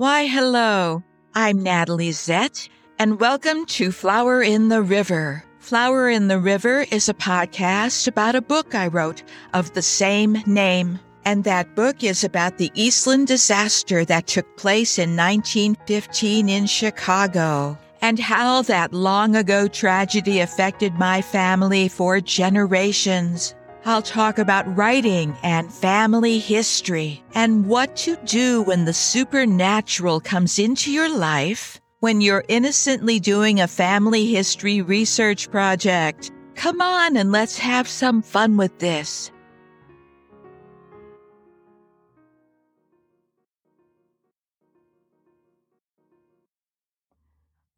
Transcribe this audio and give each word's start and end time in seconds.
Why, 0.00 0.28
hello. 0.28 1.02
I'm 1.34 1.62
Natalie 1.62 2.12
Zett, 2.12 2.70
and 2.98 3.20
welcome 3.20 3.66
to 3.66 3.92
Flower 3.92 4.40
in 4.40 4.70
the 4.70 4.80
River. 4.80 5.44
Flower 5.58 6.08
in 6.08 6.26
the 6.26 6.38
River 6.38 6.86
is 6.90 7.10
a 7.10 7.12
podcast 7.12 8.08
about 8.08 8.34
a 8.34 8.40
book 8.40 8.74
I 8.74 8.86
wrote 8.86 9.22
of 9.52 9.74
the 9.74 9.82
same 9.82 10.42
name. 10.46 10.98
And 11.26 11.44
that 11.44 11.74
book 11.74 12.02
is 12.02 12.24
about 12.24 12.56
the 12.56 12.70
Eastland 12.72 13.26
disaster 13.26 14.06
that 14.06 14.26
took 14.26 14.56
place 14.56 14.98
in 14.98 15.14
1915 15.18 16.48
in 16.48 16.64
Chicago 16.64 17.76
and 18.00 18.18
how 18.18 18.62
that 18.62 18.94
long 18.94 19.36
ago 19.36 19.68
tragedy 19.68 20.40
affected 20.40 20.94
my 20.94 21.20
family 21.20 21.88
for 21.88 22.22
generations. 22.22 23.54
I'll 23.86 24.02
talk 24.02 24.38
about 24.38 24.76
writing 24.76 25.34
and 25.42 25.72
family 25.72 26.38
history 26.38 27.22
and 27.34 27.66
what 27.66 27.96
to 27.96 28.16
do 28.26 28.60
when 28.62 28.84
the 28.84 28.92
supernatural 28.92 30.20
comes 30.20 30.58
into 30.58 30.92
your 30.92 31.08
life 31.08 31.80
when 32.00 32.20
you're 32.20 32.44
innocently 32.48 33.20
doing 33.20 33.60
a 33.60 33.68
family 33.68 34.26
history 34.26 34.82
research 34.82 35.50
project. 35.50 36.30
Come 36.56 36.82
on 36.82 37.16
and 37.16 37.32
let's 37.32 37.56
have 37.56 37.88
some 37.88 38.20
fun 38.20 38.58
with 38.58 38.78
this. 38.80 39.30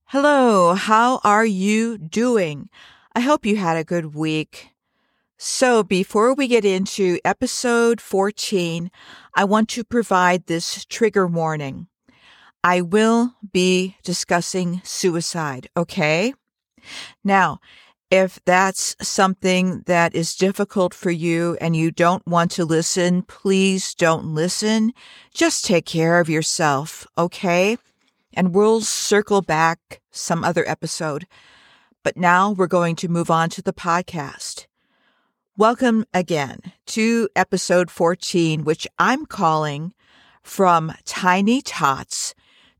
Hello, 0.07 0.75
how 0.75 1.21
are 1.23 1.47
you 1.47 1.97
doing? 1.97 2.69
I 3.15 3.21
hope 3.21 3.47
you 3.47 3.57
had 3.57 3.77
a 3.77 3.85
good 3.85 4.15
week. 4.15 4.72
So, 5.45 5.83
before 5.83 6.35
we 6.35 6.47
get 6.47 6.65
into 6.65 7.19
episode 7.25 8.01
14, 8.01 8.93
I 9.35 9.43
want 9.43 9.69
to 9.71 9.83
provide 9.83 10.47
this 10.47 10.85
trigger 10.85 11.27
warning. 11.27 11.89
I 12.63 12.81
will 12.81 13.35
be 13.53 13.97
discussing 14.05 14.81
suicide, 14.85 15.69
okay? 15.77 16.33
Now, 17.25 17.59
if 18.09 18.39
that's 18.45 18.95
something 19.03 19.83
that 19.87 20.15
is 20.15 20.37
difficult 20.37 20.95
for 20.95 21.11
you 21.11 21.59
and 21.61 21.75
you 21.75 21.91
don't 21.91 22.25
want 22.25 22.53
to 22.53 22.65
listen, 22.65 23.23
please 23.23 23.97
don't 23.97 24.37
listen. 24.37 24.93
Just 25.35 25.65
take 25.65 25.87
care 25.87 26.21
of 26.21 26.29
yourself, 26.29 27.05
okay? 27.19 27.79
and 28.35 28.55
we'll 28.55 28.81
circle 28.81 29.43
back 29.43 30.01
some 30.13 30.45
other 30.45 30.67
episode. 30.69 31.27
But 32.05 32.17
now 32.17 32.53
we're 32.53 32.69
going 32.69 32.95
to 32.97 33.09
move 33.09 33.31
on 33.31 33.51
to 33.51 33.61
the 33.61 33.75
podcast. 33.75 34.67
Welcome 35.59 36.07
again 36.15 36.61
to 36.87 37.29
episode 37.37 37.91
14, 37.91 38.65
which 38.65 38.89
I'm 38.99 39.27
calling 39.27 39.93
From 40.43 40.95
Tiny 41.05 41.61
Tots 41.61 42.35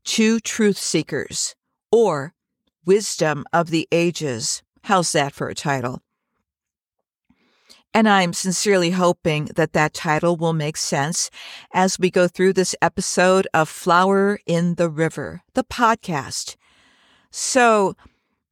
to 0.05 0.39
Truth 0.39 0.79
Seekers 0.79 1.53
or 1.91 2.33
Wisdom 2.83 3.45
of 3.53 3.69
the 3.69 3.87
Ages. 3.91 4.63
How's 4.85 5.11
that 5.11 5.33
for 5.33 5.49
a 5.49 5.53
title? 5.53 6.01
And 7.93 8.09
I'm 8.09 8.33
sincerely 8.33 8.89
hoping 8.89 9.51
that 9.55 9.73
that 9.73 9.93
title 9.93 10.35
will 10.35 10.53
make 10.53 10.75
sense 10.75 11.29
as 11.75 11.99
we 11.99 12.09
go 12.09 12.27
through 12.27 12.53
this 12.53 12.75
episode 12.81 13.47
of 13.53 13.69
Flower 13.69 14.39
in 14.47 14.75
the 14.75 14.89
River, 14.89 15.43
the 15.53 15.63
podcast. 15.63 16.55
So, 17.29 17.93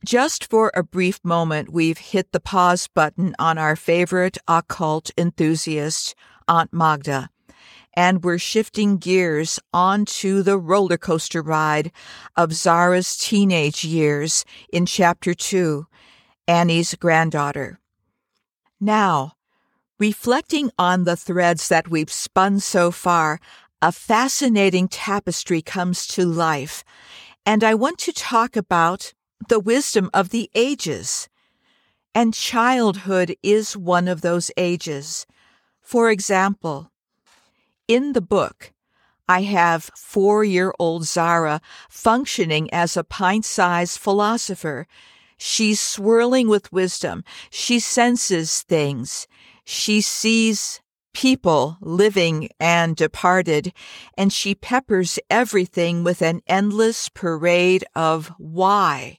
just 0.03 0.49
for 0.49 0.71
a 0.75 0.83
brief 0.83 1.19
moment, 1.23 1.71
we've 1.71 1.97
hit 1.97 2.31
the 2.31 2.39
pause 2.39 2.87
button 2.87 3.35
on 3.37 3.57
our 3.57 3.75
favorite 3.75 4.37
occult 4.47 5.11
enthusiast, 5.17 6.15
Aunt 6.47 6.73
Magda, 6.73 7.29
and 7.93 8.23
we're 8.23 8.37
shifting 8.37 8.97
gears 8.97 9.59
onto 9.73 10.41
the 10.41 10.57
roller 10.57 10.97
coaster 10.97 11.41
ride 11.41 11.91
of 12.35 12.53
Zara's 12.53 13.17
teenage 13.17 13.83
years 13.83 14.45
in 14.71 14.85
chapter 14.85 15.33
two, 15.33 15.87
Annie's 16.47 16.95
granddaughter. 16.95 17.79
Now, 18.79 19.33
reflecting 19.99 20.71
on 20.79 21.03
the 21.03 21.15
threads 21.15 21.67
that 21.67 21.89
we've 21.89 22.11
spun 22.11 22.59
so 22.59 22.89
far, 22.89 23.39
a 23.81 23.91
fascinating 23.91 24.87
tapestry 24.87 25.61
comes 25.61 26.07
to 26.07 26.25
life. 26.25 26.83
And 27.45 27.63
I 27.63 27.75
want 27.75 27.99
to 27.99 28.13
talk 28.13 28.55
about 28.55 29.13
the 29.47 29.59
wisdom 29.59 30.09
of 30.13 30.29
the 30.29 30.49
ages. 30.55 31.29
And 32.13 32.33
childhood 32.33 33.35
is 33.41 33.77
one 33.77 34.07
of 34.07 34.21
those 34.21 34.51
ages. 34.57 35.25
For 35.81 36.09
example, 36.09 36.91
in 37.87 38.13
the 38.13 38.21
book, 38.21 38.73
I 39.27 39.43
have 39.43 39.91
four 39.95 40.43
year 40.43 40.73
old 40.77 41.05
Zara 41.05 41.61
functioning 41.89 42.73
as 42.73 42.97
a 42.97 43.03
pint 43.03 43.45
sized 43.45 43.97
philosopher 43.99 44.87
She's 45.43 45.79
swirling 45.79 46.49
with 46.49 46.71
wisdom. 46.71 47.23
She 47.49 47.79
senses 47.79 48.61
things. 48.61 49.27
She 49.63 49.99
sees 49.99 50.81
people 51.15 51.79
living 51.81 52.49
and 52.59 52.95
departed, 52.95 53.73
and 54.15 54.31
she 54.31 54.53
peppers 54.53 55.17
everything 55.31 56.03
with 56.03 56.21
an 56.21 56.41
endless 56.45 57.09
parade 57.09 57.83
of 57.95 58.27
why. 58.37 59.17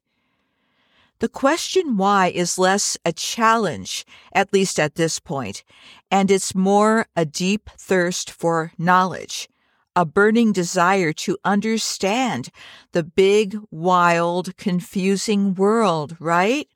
The 1.22 1.28
question 1.28 1.96
why 1.96 2.32
is 2.34 2.58
less 2.58 2.98
a 3.04 3.12
challenge, 3.12 4.04
at 4.32 4.52
least 4.52 4.80
at 4.80 4.96
this 4.96 5.20
point, 5.20 5.62
and 6.10 6.32
it's 6.32 6.52
more 6.52 7.06
a 7.14 7.24
deep 7.24 7.70
thirst 7.78 8.28
for 8.28 8.72
knowledge 8.76 9.48
a 9.94 10.04
burning 10.04 10.50
desire 10.52 11.12
to 11.12 11.38
understand 11.44 12.48
the 12.90 13.04
big, 13.04 13.56
wild, 13.70 14.56
confusing 14.56 15.54
world, 15.54 16.16
right? 16.18 16.66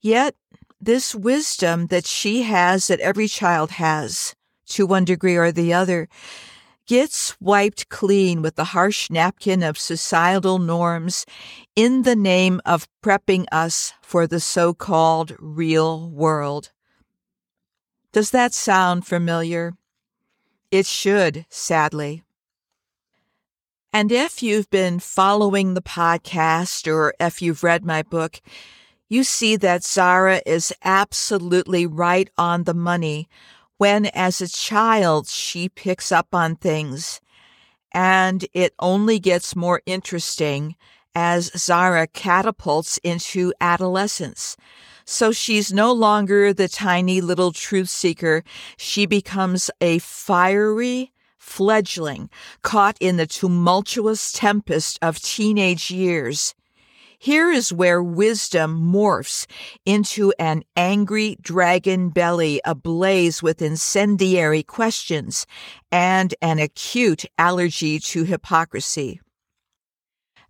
Yet, 0.00 0.34
this 0.80 1.14
wisdom 1.14 1.86
that 1.88 2.06
she 2.06 2.42
has, 2.42 2.88
that 2.88 2.98
every 2.98 3.28
child 3.28 3.72
has, 3.72 4.34
to 4.70 4.86
one 4.86 5.04
degree 5.04 5.36
or 5.36 5.52
the 5.52 5.72
other, 5.72 6.08
gets 6.86 7.36
wiped 7.40 7.88
clean 7.88 8.42
with 8.42 8.56
the 8.56 8.64
harsh 8.64 9.10
napkin 9.10 9.62
of 9.62 9.78
societal 9.78 10.58
norms 10.58 11.26
in 11.74 12.02
the 12.02 12.16
name 12.16 12.60
of 12.64 12.88
prepping 13.02 13.46
us 13.50 13.92
for 14.00 14.26
the 14.26 14.40
so 14.40 14.72
called 14.72 15.34
real 15.38 16.08
world. 16.10 16.72
Does 18.12 18.30
that 18.30 18.54
sound 18.54 19.06
familiar? 19.06 19.74
It 20.70 20.86
should, 20.86 21.46
sadly. 21.48 22.22
And 23.92 24.12
if 24.12 24.42
you've 24.42 24.68
been 24.70 24.98
following 24.98 25.74
the 25.74 25.82
podcast 25.82 26.86
or 26.86 27.14
if 27.18 27.40
you've 27.40 27.62
read 27.62 27.84
my 27.84 28.02
book, 28.02 28.40
you 29.08 29.24
see 29.24 29.56
that 29.56 29.84
Zara 29.84 30.42
is 30.44 30.72
absolutely 30.84 31.86
right 31.86 32.28
on 32.36 32.64
the 32.64 32.74
money 32.74 33.28
when, 33.78 34.06
as 34.06 34.40
a 34.40 34.48
child, 34.48 35.28
she 35.28 35.68
picks 35.68 36.10
up 36.10 36.34
on 36.34 36.56
things. 36.56 37.20
And 37.92 38.46
it 38.52 38.74
only 38.78 39.18
gets 39.18 39.56
more 39.56 39.82
interesting 39.86 40.76
as 41.14 41.50
Zara 41.56 42.06
catapults 42.06 42.98
into 42.98 43.52
adolescence. 43.60 44.56
So 45.06 45.32
she's 45.32 45.72
no 45.72 45.92
longer 45.92 46.52
the 46.52 46.68
tiny 46.68 47.20
little 47.20 47.52
truth 47.52 47.88
seeker. 47.88 48.42
She 48.76 49.06
becomes 49.06 49.70
a 49.80 49.98
fiery 50.00 51.12
fledgling 51.38 52.28
caught 52.62 52.96
in 53.00 53.16
the 53.16 53.26
tumultuous 53.26 54.32
tempest 54.32 54.98
of 55.00 55.20
teenage 55.20 55.90
years. 55.90 56.54
Here 57.18 57.50
is 57.50 57.72
where 57.72 58.02
wisdom 58.02 58.92
morphs 58.92 59.46
into 59.84 60.32
an 60.38 60.62
angry 60.76 61.36
dragon 61.40 62.10
belly 62.10 62.60
ablaze 62.64 63.42
with 63.42 63.62
incendiary 63.62 64.62
questions 64.62 65.46
and 65.90 66.34
an 66.42 66.58
acute 66.58 67.24
allergy 67.38 67.98
to 68.00 68.24
hypocrisy. 68.24 69.20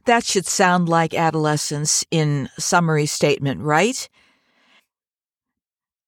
That 0.05 0.25
should 0.25 0.47
sound 0.47 0.89
like 0.89 1.15
adolescence 1.15 2.05
in 2.11 2.49
summary 2.59 3.07
statement, 3.07 3.63
right? 3.63 4.09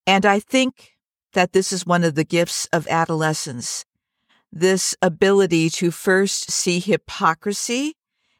And 0.07 0.25
I 0.25 0.41
think 0.41 0.93
that 1.33 1.53
this 1.53 1.73
is 1.73 1.87
one 1.87 2.05
of 2.05 2.15
the 2.15 2.25
gifts 2.25 2.67
of 2.73 2.87
adolescence 2.89 3.85
this 4.51 4.97
ability 5.03 5.71
to 5.71 5.91
first 5.91 6.51
see 6.51 6.81
hypocrisy, 6.81 7.95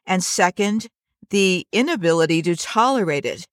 and 0.07 0.25
second, 0.25 0.89
the 1.31 1.67
inability 1.73 2.43
to 2.43 2.57
tolerate 2.57 3.25
it, 3.25 3.47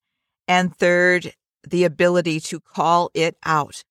and 0.47 0.75
third, 0.75 1.33
the 1.67 1.83
ability 1.83 2.39
to 2.39 2.59
call 2.59 3.09
it 3.13 3.35
out. 3.43 3.83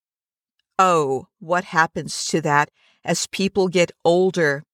Oh, 0.78 1.28
what 1.38 1.64
happens 1.64 2.24
to 2.26 2.40
that 2.42 2.70
as 3.04 3.26
people 3.26 3.68
get 3.68 3.92
older? 4.04 4.64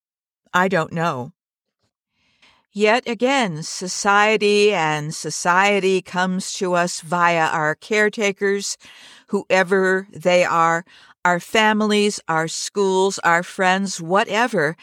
I 0.52 0.68
don't 0.68 0.92
know. 0.92 1.32
Yet 2.72 3.08
again, 3.08 3.64
society 3.64 4.72
and 4.72 5.12
society 5.12 6.00
comes 6.00 6.52
to 6.54 6.74
us 6.74 7.00
via 7.00 7.46
our 7.46 7.74
caretakers, 7.74 8.76
whoever 9.26 10.06
they 10.12 10.44
are, 10.44 10.84
our 11.24 11.40
families, 11.40 12.20
our 12.28 12.46
schools, 12.46 13.18
our 13.20 13.42
friends, 13.42 14.00
whatever. 14.00 14.76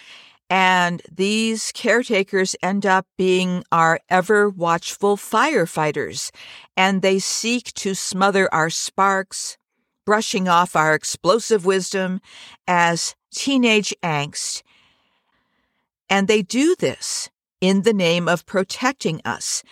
And 0.49 1.01
these 1.11 1.71
caretakers 1.73 2.55
end 2.63 2.85
up 2.85 3.05
being 3.17 3.63
our 3.71 3.99
ever 4.09 4.49
watchful 4.49 5.17
firefighters, 5.17 6.31
and 6.77 7.01
they 7.01 7.19
seek 7.19 7.73
to 7.73 7.94
smother 7.94 8.53
our 8.53 8.69
sparks, 8.69 9.57
brushing 10.05 10.47
off 10.47 10.75
our 10.75 10.94
explosive 10.94 11.65
wisdom 11.65 12.21
as 12.65 13.15
teenage 13.33 13.94
angst. 14.01 14.63
And 16.09 16.29
they 16.29 16.41
do 16.41 16.75
this 16.79 17.29
in 17.59 17.81
the 17.81 17.93
name 17.93 18.29
of 18.29 18.45
protecting 18.45 19.21
us. 19.25 19.63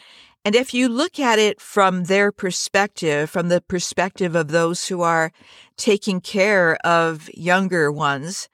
And 0.44 0.56
if 0.56 0.74
you 0.74 0.89
look 0.89 1.19
at 1.19 1.39
it 1.39 1.62
from 1.62 2.04
their 2.04 2.31
perspective, 2.31 3.30
from 3.30 3.48
the 3.48 3.62
perspective 3.62 4.36
of 4.36 4.50
those 4.50 4.89
who 4.89 5.01
are 5.01 5.31
taking 5.78 6.19
care 6.19 6.75
of 6.86 7.30
younger 7.33 7.92
ones, 7.92 8.50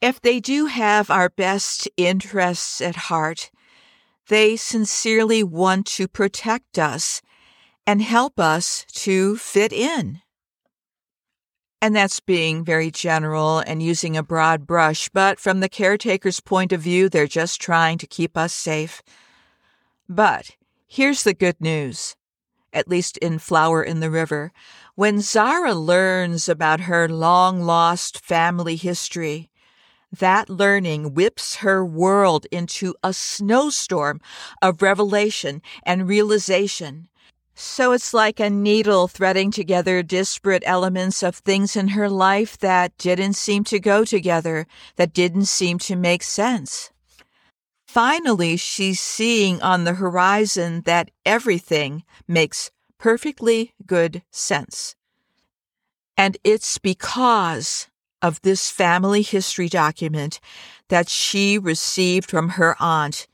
if 0.00 0.20
they 0.20 0.40
do 0.40 0.66
have 0.66 1.10
our 1.10 1.30
best 1.30 1.88
interests 1.96 2.80
at 2.80 2.96
heart, 2.96 3.50
they 4.28 4.56
sincerely 4.56 5.42
want 5.42 5.86
to 5.86 6.08
protect 6.08 6.78
us 6.78 7.22
and 7.86 8.02
help 8.02 8.40
us 8.40 8.84
to 8.92 9.36
fit 9.36 9.72
in. 9.72 10.20
And 11.80 11.94
that's 11.94 12.20
being 12.20 12.64
very 12.64 12.90
general 12.90 13.58
and 13.60 13.82
using 13.82 14.16
a 14.16 14.22
broad 14.22 14.66
brush, 14.66 15.08
but 15.10 15.38
from 15.38 15.60
the 15.60 15.68
caretaker's 15.68 16.40
point 16.40 16.72
of 16.72 16.80
view, 16.80 17.08
they're 17.08 17.26
just 17.26 17.60
trying 17.60 17.98
to 17.98 18.06
keep 18.06 18.36
us 18.36 18.52
safe. 18.52 19.02
But 20.08 20.56
here's 20.86 21.22
the 21.22 21.34
good 21.34 21.60
news, 21.60 22.16
at 22.72 22.88
least 22.88 23.18
in 23.18 23.38
Flower 23.38 23.82
in 23.82 24.00
the 24.00 24.10
River. 24.10 24.52
When 24.94 25.20
Zara 25.20 25.74
learns 25.74 26.48
about 26.48 26.80
her 26.80 27.08
long 27.08 27.60
lost 27.60 28.18
family 28.18 28.76
history, 28.76 29.50
that 30.12 30.48
learning 30.48 31.14
whips 31.14 31.56
her 31.56 31.84
world 31.84 32.46
into 32.50 32.94
a 33.02 33.12
snowstorm 33.12 34.20
of 34.62 34.82
revelation 34.82 35.62
and 35.84 36.08
realization. 36.08 37.08
So 37.54 37.92
it's 37.92 38.12
like 38.12 38.38
a 38.38 38.50
needle 38.50 39.08
threading 39.08 39.50
together 39.50 40.02
disparate 40.02 40.62
elements 40.66 41.22
of 41.22 41.36
things 41.36 41.74
in 41.74 41.88
her 41.88 42.10
life 42.10 42.58
that 42.58 42.96
didn't 42.98 43.32
seem 43.32 43.64
to 43.64 43.80
go 43.80 44.04
together, 44.04 44.66
that 44.96 45.14
didn't 45.14 45.46
seem 45.46 45.78
to 45.80 45.96
make 45.96 46.22
sense. 46.22 46.90
Finally, 47.86 48.58
she's 48.58 49.00
seeing 49.00 49.62
on 49.62 49.84
the 49.84 49.94
horizon 49.94 50.82
that 50.82 51.10
everything 51.24 52.04
makes 52.28 52.70
perfectly 52.98 53.72
good 53.86 54.22
sense. 54.30 54.94
And 56.14 56.36
it's 56.44 56.76
because 56.76 57.88
of 58.22 58.40
this 58.42 58.70
family 58.70 59.22
history 59.22 59.68
document 59.68 60.40
that 60.88 61.08
she 61.08 61.58
received 61.58 62.28
from 62.30 62.50
her 62.50 62.76
aunt. 62.80 63.26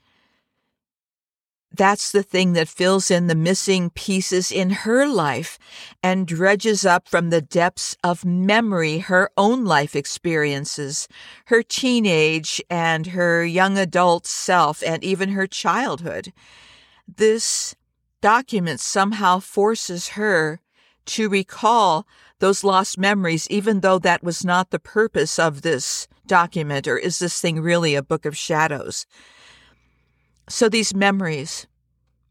That's 1.75 2.13
the 2.13 2.23
thing 2.23 2.53
that 2.53 2.69
fills 2.69 3.11
in 3.11 3.29
the 3.29 3.35
missing 3.35 3.89
pieces 3.91 4.53
in 4.53 4.71
her 4.71 5.07
life 5.07 5.59
and 6.03 6.27
dredges 6.27 6.85
up 6.85 7.09
from 7.09 7.31
the 7.31 7.41
depths 7.41 7.97
of 8.05 8.27
memory 8.27 8.99
her 8.99 9.31
own 9.39 9.65
life 9.65 9.97
experiences, 9.97 11.09
her 11.47 11.63
teenage 11.63 12.61
and 12.69 13.09
her 13.09 13.43
young 13.43 13.79
adult 13.79 14.27
self, 14.27 14.83
and 14.83 15.03
even 15.03 15.31
her 15.31 15.47
childhood. 15.47 16.35
This 17.09 17.75
document 18.21 18.81
somehow 18.81 19.39
forces 19.41 20.11
her 20.11 20.61
to 21.07 21.31
recall 21.31 22.07
those 22.43 22.65
lost 22.65 22.99
memories, 22.99 23.47
even 23.51 23.81
though 23.81 24.01
that 24.01 24.25
was 24.25 24.45
not 24.45 24.71
the 24.71 24.81
purpose 24.81 25.39
of 25.39 25.63
this 25.63 26.09
document, 26.27 26.89
or 26.89 26.99
is 26.99 27.21
this 27.21 27.41
thing 27.41 27.61
really 27.61 27.95
a 27.95 28.03
book 28.03 28.27
of 28.27 28.37
shadows? 28.37 29.07
So, 30.49 30.69
these 30.69 30.93
memories, 30.93 31.69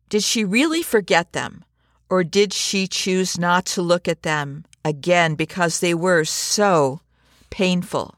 did 0.10 0.22
she 0.22 0.44
really 0.44 0.84
forget 0.84 1.32
them, 1.32 1.64
or 2.10 2.26
did 2.26 2.52
she 2.52 2.88
choose 2.88 3.40
not 3.40 3.66
to 3.68 3.82
look 3.82 4.10
at 4.10 4.24
them 4.24 4.66
again 4.84 5.36
because 5.36 5.80
they 5.80 5.94
were 5.94 6.26
so 6.26 7.00
painful? 7.50 8.16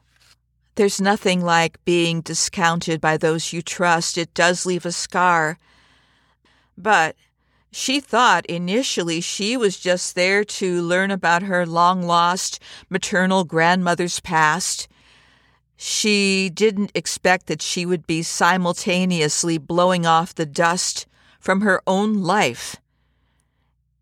There's 0.74 1.00
nothing 1.00 1.42
like 1.42 1.84
being 1.84 2.22
discounted 2.22 3.00
by 3.00 3.18
those 3.18 3.52
you 3.52 3.62
trust. 3.62 4.18
It 4.18 4.34
does 4.34 4.66
leave 4.66 4.84
a 4.84 4.90
scar. 4.90 5.60
But 6.76 7.14
she 7.74 7.98
thought 7.98 8.46
initially 8.46 9.20
she 9.20 9.56
was 9.56 9.80
just 9.80 10.14
there 10.14 10.44
to 10.44 10.80
learn 10.80 11.10
about 11.10 11.42
her 11.42 11.66
long 11.66 12.02
lost 12.02 12.60
maternal 12.88 13.42
grandmother's 13.42 14.20
past. 14.20 14.86
She 15.76 16.50
didn't 16.50 16.92
expect 16.94 17.48
that 17.48 17.60
she 17.60 17.84
would 17.84 18.06
be 18.06 18.22
simultaneously 18.22 19.58
blowing 19.58 20.06
off 20.06 20.36
the 20.36 20.46
dust 20.46 21.06
from 21.40 21.62
her 21.62 21.82
own 21.84 22.22
life 22.22 22.76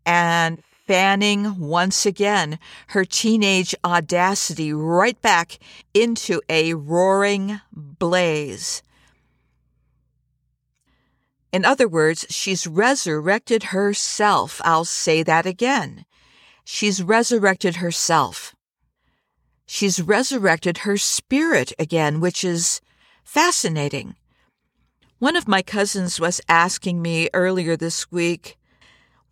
and 0.05 0.61
fanning 0.85 1.57
once 1.57 2.05
again 2.05 2.59
her 2.89 3.03
teenage 3.03 3.73
audacity 3.83 4.71
right 4.71 5.19
back 5.23 5.57
into 5.95 6.39
a 6.47 6.75
roaring 6.75 7.59
blaze. 7.71 8.83
In 11.53 11.63
other 11.63 11.87
words, 11.87 12.25
she's 12.29 12.67
resurrected 12.67 13.65
herself. 13.65 14.59
I'll 14.65 14.83
say 14.83 15.23
that 15.23 15.45
again. 15.45 16.03
She's 16.65 17.01
resurrected 17.01 17.77
herself. 17.77 18.55
She's 19.65 20.01
resurrected 20.01 20.79
her 20.79 20.97
spirit 20.97 21.71
again, 21.79 22.19
which 22.19 22.43
is 22.43 22.81
fascinating. 23.23 24.15
One 25.19 25.37
of 25.37 25.47
my 25.47 25.61
cousins 25.61 26.19
was 26.19 26.41
asking 26.49 27.01
me 27.01 27.29
earlier 27.33 27.77
this 27.77 28.11
week 28.11 28.57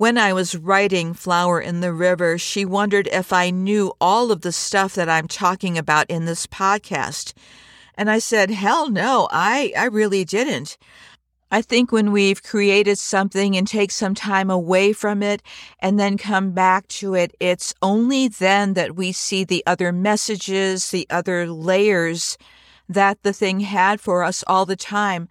when 0.01 0.17
I 0.17 0.33
was 0.33 0.55
writing 0.55 1.13
Flower 1.13 1.61
in 1.61 1.81
the 1.81 1.93
River, 1.93 2.39
she 2.39 2.65
wondered 2.65 3.07
if 3.11 3.31
I 3.31 3.51
knew 3.51 3.93
all 4.01 4.31
of 4.31 4.41
the 4.41 4.51
stuff 4.51 4.95
that 4.95 5.07
I'm 5.07 5.27
talking 5.27 5.77
about 5.77 6.09
in 6.09 6.25
this 6.25 6.47
podcast. 6.47 7.33
And 7.93 8.09
I 8.09 8.17
said, 8.17 8.49
hell 8.49 8.89
no, 8.89 9.27
I, 9.31 9.71
I 9.77 9.85
really 9.85 10.25
didn't. 10.25 10.75
I 11.53 11.61
think 11.61 11.91
when 11.91 12.13
we've 12.13 12.41
created 12.41 12.97
something 12.97 13.57
and 13.57 13.67
take 13.67 13.91
some 13.91 14.15
time 14.15 14.49
away 14.49 14.93
from 14.93 15.21
it 15.21 15.43
and 15.79 15.99
then 15.99 16.17
come 16.17 16.51
back 16.51 16.87
to 16.87 17.13
it, 17.13 17.35
it's 17.41 17.73
only 17.81 18.29
then 18.29 18.73
that 18.75 18.95
we 18.95 19.11
see 19.11 19.43
the 19.43 19.61
other 19.67 19.91
messages, 19.91 20.91
the 20.91 21.05
other 21.09 21.45
layers 21.47 22.37
that 22.87 23.21
the 23.23 23.33
thing 23.33 23.59
had 23.59 23.99
for 23.99 24.23
us 24.23 24.45
all 24.47 24.65
the 24.65 24.77
time. 24.77 25.27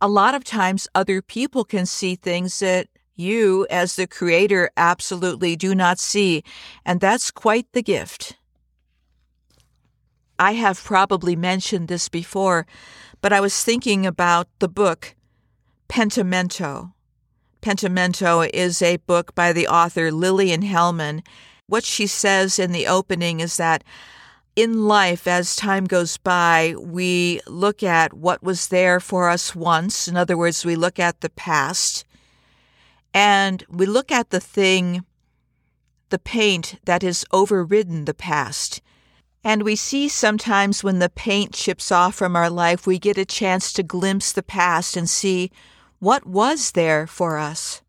A 0.00 0.06
lot 0.08 0.36
of 0.36 0.44
times, 0.44 0.86
other 0.94 1.20
people 1.20 1.64
can 1.64 1.86
see 1.86 2.14
things 2.14 2.60
that 2.60 2.86
you, 3.16 3.66
as 3.68 3.96
the 3.96 4.06
creator, 4.06 4.70
absolutely 4.76 5.56
do 5.56 5.74
not 5.74 5.98
see. 5.98 6.44
And 6.84 7.00
that's 7.00 7.32
quite 7.32 7.66
the 7.72 7.82
gift. 7.82 8.36
I 10.38 10.52
have 10.52 10.82
probably 10.82 11.34
mentioned 11.34 11.88
this 11.88 12.08
before, 12.08 12.66
but 13.20 13.32
I 13.32 13.40
was 13.40 13.62
thinking 13.62 14.06
about 14.06 14.48
the 14.60 14.68
book 14.68 15.14
Pentimento. 15.88 16.92
Pentimento 17.60 18.42
is 18.52 18.82
a 18.82 18.98
book 18.98 19.34
by 19.34 19.52
the 19.52 19.68
author 19.68 20.10
Lillian 20.10 20.62
Hellman. 20.62 21.24
What 21.66 21.84
she 21.84 22.06
says 22.06 22.58
in 22.58 22.72
the 22.72 22.86
opening 22.86 23.40
is 23.40 23.56
that 23.56 23.84
in 24.56 24.86
life, 24.86 25.26
as 25.26 25.56
time 25.56 25.86
goes 25.86 26.16
by, 26.16 26.74
we 26.78 27.40
look 27.46 27.82
at 27.82 28.14
what 28.14 28.42
was 28.42 28.68
there 28.68 29.00
for 29.00 29.28
us 29.28 29.54
once. 29.54 30.06
In 30.06 30.16
other 30.16 30.36
words, 30.36 30.64
we 30.64 30.76
look 30.76 30.98
at 30.98 31.22
the 31.22 31.30
past 31.30 32.04
and 33.12 33.64
we 33.68 33.86
look 33.86 34.12
at 34.12 34.30
the 34.30 34.40
thing, 34.40 35.04
the 36.10 36.18
paint 36.18 36.80
that 36.84 37.02
has 37.02 37.24
overridden 37.32 38.04
the 38.04 38.14
past. 38.14 38.80
And 39.42 39.62
we 39.62 39.76
see 39.76 40.08
sometimes 40.08 40.82
when 40.82 41.00
the 41.00 41.10
paint 41.10 41.52
chips 41.52 41.92
off 41.92 42.14
from 42.14 42.34
our 42.34 42.50
life, 42.50 42.86
we 42.86 42.98
get 42.98 43.18
a 43.18 43.24
chance 43.24 43.72
to 43.74 43.82
glimpse 43.82 44.32
the 44.32 44.42
past 44.42 44.96
and 44.96 45.08
see 45.08 45.50
what 46.04 46.26
was 46.26 46.72
there 46.72 47.06
for 47.06 47.38
us? 47.38 47.80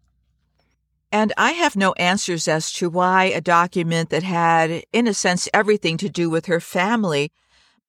And 1.12 1.34
I 1.38 1.52
have 1.52 1.76
no 1.76 1.92
answers 1.94 2.48
as 2.48 2.72
to 2.74 2.90
why 2.90 3.26
a 3.26 3.42
document 3.42 4.10
that 4.10 4.24
had, 4.24 4.84
in 4.94 5.06
a 5.06 5.14
sense, 5.14 5.50
everything 5.54 5.98
to 5.98 6.08
do 6.08 6.30
with 6.30 6.46
her 6.46 6.62
family, 6.62 7.34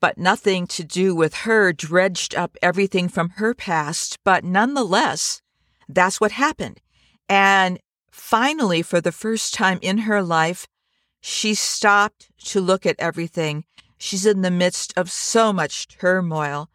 but 0.01 0.19
nothing 0.19 0.67
to 0.67 0.83
do 0.83 1.15
with 1.15 1.47
her, 1.47 1.73
dredged 1.73 2.35
up 2.35 2.57
everything 2.61 3.09
from 3.09 3.31
her 3.37 3.55
past. 3.55 4.19
But 4.25 4.43
nonetheless, 4.43 5.43
that's 5.89 6.21
what 6.21 6.33
happened. 6.33 6.81
And 7.29 7.79
finally, 8.11 8.83
for 8.83 9.01
the 9.01 9.13
first 9.13 9.55
time 9.55 9.79
in 9.81 9.99
her 9.99 10.23
life, 10.23 10.67
she 11.21 11.55
stopped 11.55 12.31
to 12.47 12.61
look 12.61 12.85
at 12.85 12.97
everything. 12.99 13.65
She's 13.97 14.27
in 14.27 14.43
the 14.43 14.51
midst 14.51 14.93
of 14.97 15.09
so 15.09 15.53
much 15.53 15.87
turmoil. 15.87 16.69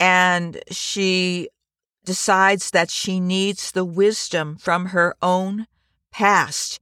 And 0.00 0.62
she 0.70 1.50
decides 2.06 2.70
that 2.70 2.90
she 2.90 3.20
needs 3.20 3.72
the 3.72 3.84
wisdom 3.84 4.56
from 4.56 4.86
her 4.86 5.14
own 5.20 5.66
past 6.10 6.80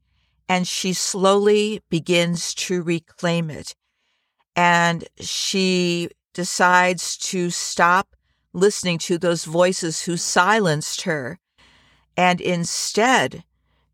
and 0.49 0.69
she 0.69 0.93
slowly 0.93 1.83
begins 1.88 2.54
to 2.54 2.83
reclaim 2.83 3.50
it. 3.50 3.75
And 4.54 5.04
she 5.19 6.11
decides 6.33 7.16
to 7.16 7.50
stop 7.50 8.14
listening 8.52 8.99
to 8.99 9.19
those 9.19 9.45
voices 9.45 10.02
who 10.02 10.16
silenced 10.16 11.02
her. 11.02 11.38
And 12.16 12.40
instead, 12.40 13.45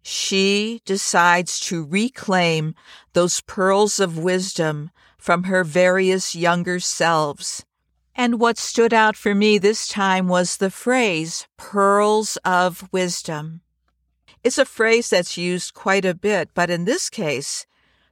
she 0.02 0.82
decides 0.84 1.60
to 1.60 1.84
reclaim 1.84 2.74
those 3.12 3.40
pearls 3.40 4.00
of 4.00 4.18
wisdom 4.18 4.90
from 5.16 5.44
her 5.44 5.64
various 5.64 6.34
younger 6.34 6.80
selves. 6.80 7.64
And 8.20 8.38
what 8.38 8.58
stood 8.58 8.92
out 8.92 9.16
for 9.16 9.34
me 9.34 9.56
this 9.56 9.88
time 9.88 10.28
was 10.28 10.58
the 10.58 10.70
phrase, 10.70 11.48
pearls 11.56 12.36
of 12.44 12.86
wisdom. 12.92 13.62
It's 14.44 14.58
a 14.58 14.66
phrase 14.66 15.08
that's 15.08 15.38
used 15.38 15.72
quite 15.72 16.04
a 16.04 16.12
bit, 16.12 16.50
but 16.52 16.68
in 16.68 16.84
this 16.84 17.08
case, 17.08 17.64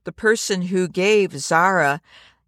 the 0.05 0.11
person 0.11 0.63
who 0.63 0.89
gave 0.89 1.39
Zara 1.39 2.01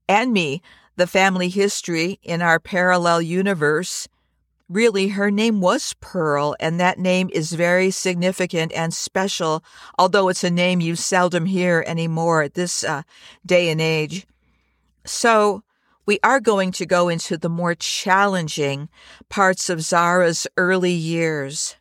and 0.08 0.32
me 0.32 0.62
the 0.96 1.06
family 1.06 1.50
history 1.50 2.18
in 2.22 2.40
our 2.40 2.58
parallel 2.58 3.20
universe 3.20 4.08
really 4.70 5.08
her 5.08 5.30
name 5.30 5.60
was 5.60 5.94
Pearl, 6.00 6.56
and 6.60 6.80
that 6.80 6.98
name 6.98 7.28
is 7.30 7.52
very 7.52 7.90
significant 7.90 8.72
and 8.72 8.94
special, 8.94 9.62
although 9.98 10.30
it's 10.30 10.44
a 10.44 10.50
name 10.50 10.80
you 10.80 10.96
seldom 10.96 11.44
hear 11.44 11.84
anymore 11.86 12.40
at 12.40 12.54
this 12.54 12.82
uh, 12.84 13.02
day 13.44 13.68
and 13.68 13.82
age. 13.82 14.26
So, 15.04 15.62
we 16.06 16.18
are 16.22 16.40
going 16.40 16.72
to 16.72 16.86
go 16.86 17.08
into 17.08 17.36
the 17.36 17.48
more 17.48 17.74
challenging 17.74 18.88
parts 19.28 19.68
of 19.68 19.82
Zara's 19.82 20.46
early 20.56 20.92
years. 20.92 21.76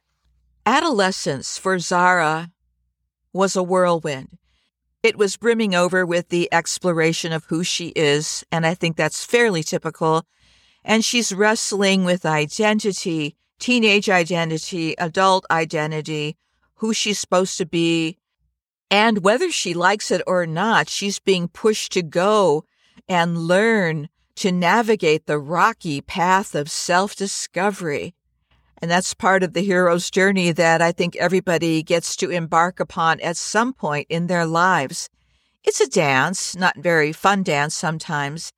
Adolescence 0.66 1.58
for 1.58 1.80
Zara 1.80 2.52
was 3.34 3.56
a 3.56 3.64
whirlwind. 3.64 4.38
It 5.02 5.18
was 5.18 5.38
brimming 5.38 5.74
over 5.74 6.06
with 6.06 6.30
the 6.30 6.50
exploration 6.52 7.32
of 7.32 7.46
who 7.46 7.64
she 7.64 7.88
is, 7.90 8.44
and 8.52 8.66
I 8.66 8.74
think 8.74 8.98
that's 8.98 9.24
fairly 9.24 9.64
typical 9.64 10.26
and 10.84 11.04
she's 11.04 11.34
wrestling 11.34 12.04
with 12.04 12.26
identity, 12.26 13.36
teenage 13.60 14.10
identity, 14.10 14.98
adult 14.98 15.46
identity, 15.52 16.38
who 16.76 16.94
she's 16.94 17.20
supposed 17.20 17.58
to 17.58 17.66
be. 17.66 18.18
And 18.90 19.24
whether 19.24 19.52
she 19.52 19.74
likes 19.74 20.10
it 20.10 20.22
or 20.26 20.46
not, 20.46 20.90
she's 20.90 21.20
being 21.20 21.48
pushed 21.48 21.92
to 21.92 22.02
go 22.02 22.64
and 23.08 23.38
learn 23.38 24.10
to 24.36 24.52
navigate 24.52 25.26
the 25.26 25.40
rocky 25.40 26.02
path 26.02 26.56
of 26.56 26.72
self 26.72 27.16
discovery. 27.16 28.16
And 28.82 28.90
that's 28.90 29.14
part 29.14 29.44
of 29.44 29.54
the 29.54 29.62
hero's 29.62 30.10
journey 30.10 30.52
that 30.54 30.82
I 30.82 30.92
think 30.92 31.16
everybody 31.18 31.84
gets 31.84 32.16
to 32.18 32.30
embark 32.30 32.80
upon 32.80 33.20
at 33.20 33.36
some 33.36 33.74
point 33.74 34.08
in 34.10 34.28
their 34.28 34.46
lives. 34.46 35.10
It's 35.66 35.82
a 35.82 35.90
dance, 35.90 36.56
not 36.56 36.78
very 36.78 37.12
fun 37.12 37.44
dance 37.44 37.76
sometimes, 37.76 38.54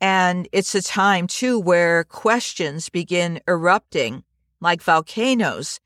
and 0.00 0.46
it's 0.52 0.74
a 0.74 0.82
time 0.82 1.26
too 1.26 1.58
where 1.58 2.04
questions 2.04 2.90
begin 2.90 3.40
erupting 3.48 4.24
like 4.60 4.82
volcanoes. 4.82 5.80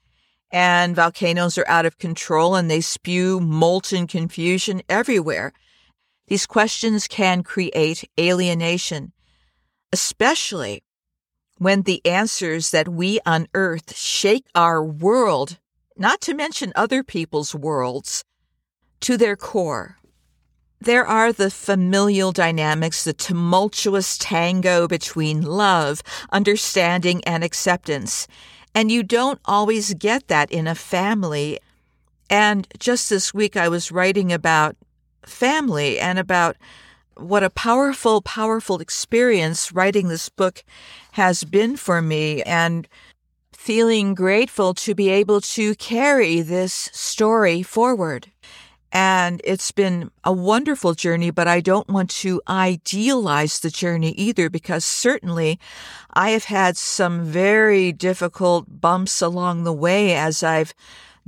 And 0.50 0.97
volcanoes 0.97 1.59
are 1.59 1.69
out 1.69 1.87
of 1.87 1.99
control 1.99 2.57
and 2.57 2.71
they 2.71 2.81
spew 2.81 3.38
molten 3.38 4.07
confusion 4.07 4.83
everywhere. 4.88 5.52
These 6.28 6.47
questions 6.47 7.08
can 7.08 7.42
create 7.42 8.08
alienation, 8.20 9.12
especially 9.92 10.82
when 11.56 11.82
the 11.82 12.04
answers 12.04 12.70
that 12.70 12.88
we 12.88 13.18
unearth 13.25 13.97
shake 13.97 14.47
our 14.54 14.85
world, 14.85 15.58
not 15.97 16.20
to 16.20 16.35
mention 16.35 16.73
other 16.76 17.02
people's 17.02 17.54
worlds, 17.54 18.25
to 19.00 19.16
their 19.16 19.37
core. 19.37 19.97
There 20.80 21.06
are 21.06 21.32
the 21.32 21.50
familial 21.50 22.30
dynamics, 22.30 23.04
the 23.04 23.14
tumultuous 23.14 24.18
tango 24.18 24.87
between 24.87 25.42
love, 25.42 26.02
understanding, 26.30 27.25
and 27.25 27.42
acceptance. 27.42 28.28
And 28.75 28.92
you 28.92 29.02
don't 29.02 29.40
always 29.47 29.94
get 29.94 30.28
that 30.28 30.52
in 30.52 30.66
a 30.66 30.75
family. 30.75 31.58
And 32.28 32.68
just 32.78 33.08
this 33.08 33.32
week, 33.32 33.56
I 33.56 33.68
was 33.68 33.90
writing 33.90 34.30
about 34.30 34.76
family 35.28 35.99
and 35.99 36.18
about 36.18 36.56
what 37.16 37.42
a 37.42 37.50
powerful, 37.50 38.23
powerful 38.23 38.80
experience 38.80 39.73
writing 39.73 40.08
this 40.08 40.28
book 40.28 40.62
has 41.12 41.44
been 41.44 41.76
for 41.76 42.00
me. 42.00 42.42
And 42.42 42.88
feeling 43.58 44.14
grateful 44.14 44.73
to 44.73 44.94
be 44.94 45.11
able 45.11 45.40
to 45.42 45.75
carry 45.75 46.40
this 46.40 46.88
story 46.92 47.61
forward. 47.62 48.30
And 48.92 49.42
it's 49.44 49.73
been 49.73 50.11
a 50.25 50.32
wonderful 50.32 50.94
journey, 50.94 51.30
but 51.30 51.49
I 51.49 51.61
don't 51.61 51.88
want 51.88 52.08
to 52.23 52.40
idealize 52.49 53.61
the 53.61 53.68
journey 53.68 54.12
either 54.12 54.49
because 54.49 54.85
certainly 54.85 55.58
I 56.14 56.30
have 56.30 56.44
had 56.44 56.76
some 56.76 57.25
very 57.25 57.92
difficult 57.92 58.80
bumps 58.80 59.20
along 59.20 59.64
the 59.64 59.73
way 59.73 60.14
as 60.14 60.42
I've 60.42 60.73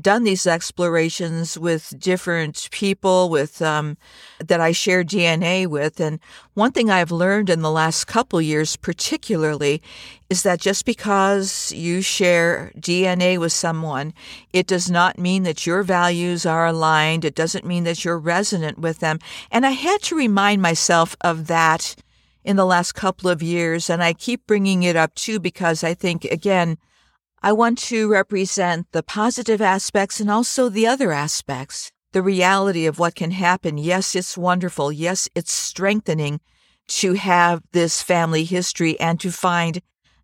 done 0.00 0.24
these 0.24 0.46
explorations 0.46 1.58
with 1.58 1.94
different 1.98 2.68
people 2.70 3.28
with 3.28 3.60
um, 3.62 3.96
that 4.38 4.60
I 4.60 4.72
share 4.72 5.04
DNA 5.04 5.66
with. 5.66 6.00
And 6.00 6.20
one 6.54 6.72
thing 6.72 6.90
I've 6.90 7.10
learned 7.10 7.50
in 7.50 7.62
the 7.62 7.70
last 7.70 8.06
couple 8.06 8.40
years, 8.40 8.76
particularly, 8.76 9.82
is 10.28 10.42
that 10.42 10.60
just 10.60 10.84
because 10.84 11.72
you 11.72 12.02
share 12.02 12.72
DNA 12.78 13.38
with 13.38 13.52
someone, 13.52 14.14
it 14.52 14.66
does 14.66 14.90
not 14.90 15.18
mean 15.18 15.42
that 15.42 15.66
your 15.66 15.82
values 15.82 16.46
are 16.46 16.66
aligned. 16.66 17.24
It 17.24 17.34
doesn't 17.34 17.66
mean 17.66 17.84
that 17.84 18.04
you're 18.04 18.18
resonant 18.18 18.78
with 18.78 19.00
them. 19.00 19.18
And 19.50 19.66
I 19.66 19.70
had 19.70 20.02
to 20.02 20.16
remind 20.16 20.62
myself 20.62 21.16
of 21.20 21.46
that 21.48 21.96
in 22.44 22.56
the 22.56 22.66
last 22.66 22.92
couple 22.92 23.28
of 23.28 23.42
years. 23.42 23.90
And 23.90 24.02
I 24.02 24.12
keep 24.12 24.46
bringing 24.46 24.82
it 24.82 24.96
up 24.96 25.14
too 25.14 25.40
because 25.40 25.84
I 25.84 25.94
think, 25.94 26.24
again, 26.24 26.78
I 27.42 27.52
want 27.52 27.78
to 27.78 28.06
represent 28.06 28.92
the 28.92 29.02
positive 29.02 29.62
aspects 29.62 30.20
and 30.20 30.30
also 30.30 30.68
the 30.68 30.86
other 30.86 31.10
aspects. 31.10 31.90
The 32.12 32.20
reality 32.20 32.84
of 32.84 32.98
what 32.98 33.14
can 33.14 33.30
happen. 33.30 33.78
Yes, 33.78 34.14
it's 34.14 34.36
wonderful. 34.36 34.92
Yes, 34.92 35.26
it's 35.34 35.52
strengthening 35.52 36.40
to 36.88 37.14
have 37.14 37.62
this 37.72 38.02
family 38.02 38.44
history 38.44 39.00
and 39.00 39.18
to 39.20 39.32
find 39.32 39.80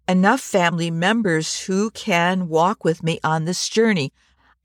enough 0.06 0.42
family 0.42 0.90
members 0.90 1.60
who 1.60 1.90
can 1.92 2.48
walk 2.48 2.84
with 2.84 3.02
me 3.02 3.18
on 3.24 3.46
this 3.46 3.68
journey. 3.70 4.12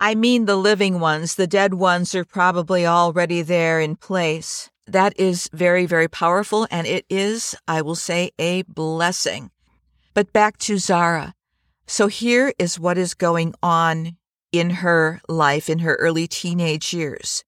I 0.01 0.13
mean 0.13 0.45
the 0.45 0.57
living 0.57 0.99
ones, 0.99 1.35
the 1.35 1.47
dead 1.47 1.75
ones 1.75 2.13
are 2.15 2.25
probably 2.25 2.85
already 2.85 3.43
there 3.43 3.79
in 3.79 3.95
place. 3.95 4.69
That 4.87 5.17
is 5.17 5.49
very, 5.53 5.85
very 5.85 6.09
powerful, 6.09 6.67
and 6.69 6.85
it 6.85 7.05
is, 7.09 7.55
I 7.65 7.81
will 7.81 7.95
say, 7.95 8.31
a 8.37 8.63
blessing. 8.63 9.51
But 10.13 10.33
back 10.33 10.57
to 10.59 10.77
Zara. 10.77 11.33
So 11.87 12.07
here 12.07 12.53
is 12.57 12.79
what 12.79 12.97
is 12.97 13.13
going 13.13 13.53
on 13.61 14.17
in 14.51 14.69
her 14.69 15.21
life 15.27 15.69
in 15.69 15.79
her 15.79 15.95
early 15.95 16.27
teenage 16.27 16.93
years. 16.93 17.43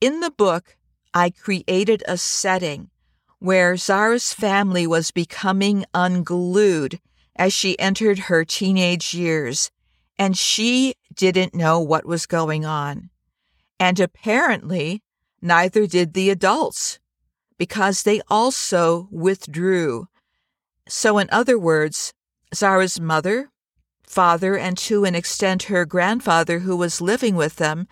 In 0.00 0.20
the 0.20 0.30
book, 0.30 0.76
I 1.14 1.30
created 1.30 2.02
a 2.06 2.16
setting 2.16 2.90
where 3.38 3.76
Zara's 3.76 4.32
family 4.32 4.86
was 4.86 5.10
becoming 5.10 5.84
unglued 5.92 7.00
as 7.36 7.52
she 7.52 7.78
entered 7.78 8.18
her 8.20 8.44
teenage 8.44 9.14
years, 9.14 9.70
and 10.18 10.36
she 10.36 10.94
didn't 11.14 11.54
know 11.54 11.80
what 11.80 12.06
was 12.06 12.26
going 12.26 12.64
on. 12.64 13.10
And 13.80 13.98
apparently, 13.98 15.02
neither 15.40 15.86
did 15.86 16.14
the 16.14 16.30
adults, 16.30 17.00
because 17.58 18.02
they 18.02 18.20
also 18.28 19.08
withdrew. 19.10 20.06
So, 20.88 21.18
in 21.18 21.28
other 21.32 21.58
words, 21.58 22.12
Zara's 22.54 23.00
mother, 23.00 23.50
father, 24.06 24.56
and 24.56 24.76
to 24.78 25.04
an 25.04 25.14
extent 25.14 25.64
her 25.64 25.84
grandfather 25.84 26.60
who 26.60 26.76
was 26.76 27.00
living 27.00 27.34
with 27.34 27.56
them. 27.56 27.88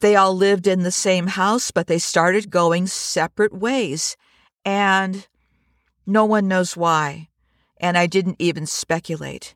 They 0.00 0.16
all 0.16 0.34
lived 0.34 0.66
in 0.66 0.82
the 0.82 0.90
same 0.90 1.28
house, 1.28 1.70
but 1.70 1.86
they 1.86 1.98
started 1.98 2.50
going 2.50 2.86
separate 2.86 3.52
ways. 3.52 4.16
And 4.64 5.26
no 6.06 6.24
one 6.24 6.48
knows 6.48 6.76
why. 6.76 7.28
And 7.78 7.98
I 7.98 8.06
didn't 8.06 8.36
even 8.38 8.66
speculate. 8.66 9.54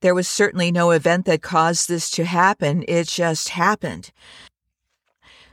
There 0.00 0.14
was 0.14 0.28
certainly 0.28 0.70
no 0.70 0.90
event 0.90 1.26
that 1.26 1.42
caused 1.42 1.88
this 1.88 2.10
to 2.10 2.24
happen. 2.24 2.84
It 2.88 3.08
just 3.08 3.50
happened. 3.50 4.10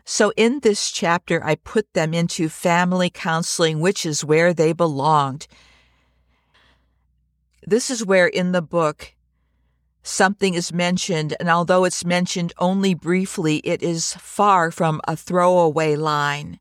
So 0.05 0.33
in 0.35 0.61
this 0.61 0.89
chapter, 0.89 1.43
I 1.43 1.55
put 1.55 1.93
them 1.93 2.15
into 2.15 2.49
family 2.49 3.11
counseling, 3.11 3.79
which 3.79 4.05
is 4.07 4.25
where 4.25 4.53
they 4.53 4.73
belonged. 4.73 5.47
This 7.69 7.91
is 7.91 8.03
where 8.03 8.25
in 8.25 8.51
the 8.51 8.63
book 8.63 9.13
something 10.01 10.55
is 10.55 10.73
mentioned, 10.73 11.35
and 11.39 11.47
although 11.51 11.85
it's 11.85 12.03
mentioned 12.03 12.51
only 12.57 12.95
briefly, 12.95 13.57
it 13.57 13.83
is 13.83 14.15
far 14.15 14.71
from 14.71 15.01
a 15.07 15.15
throwaway 15.15 15.95
line. 15.95 16.59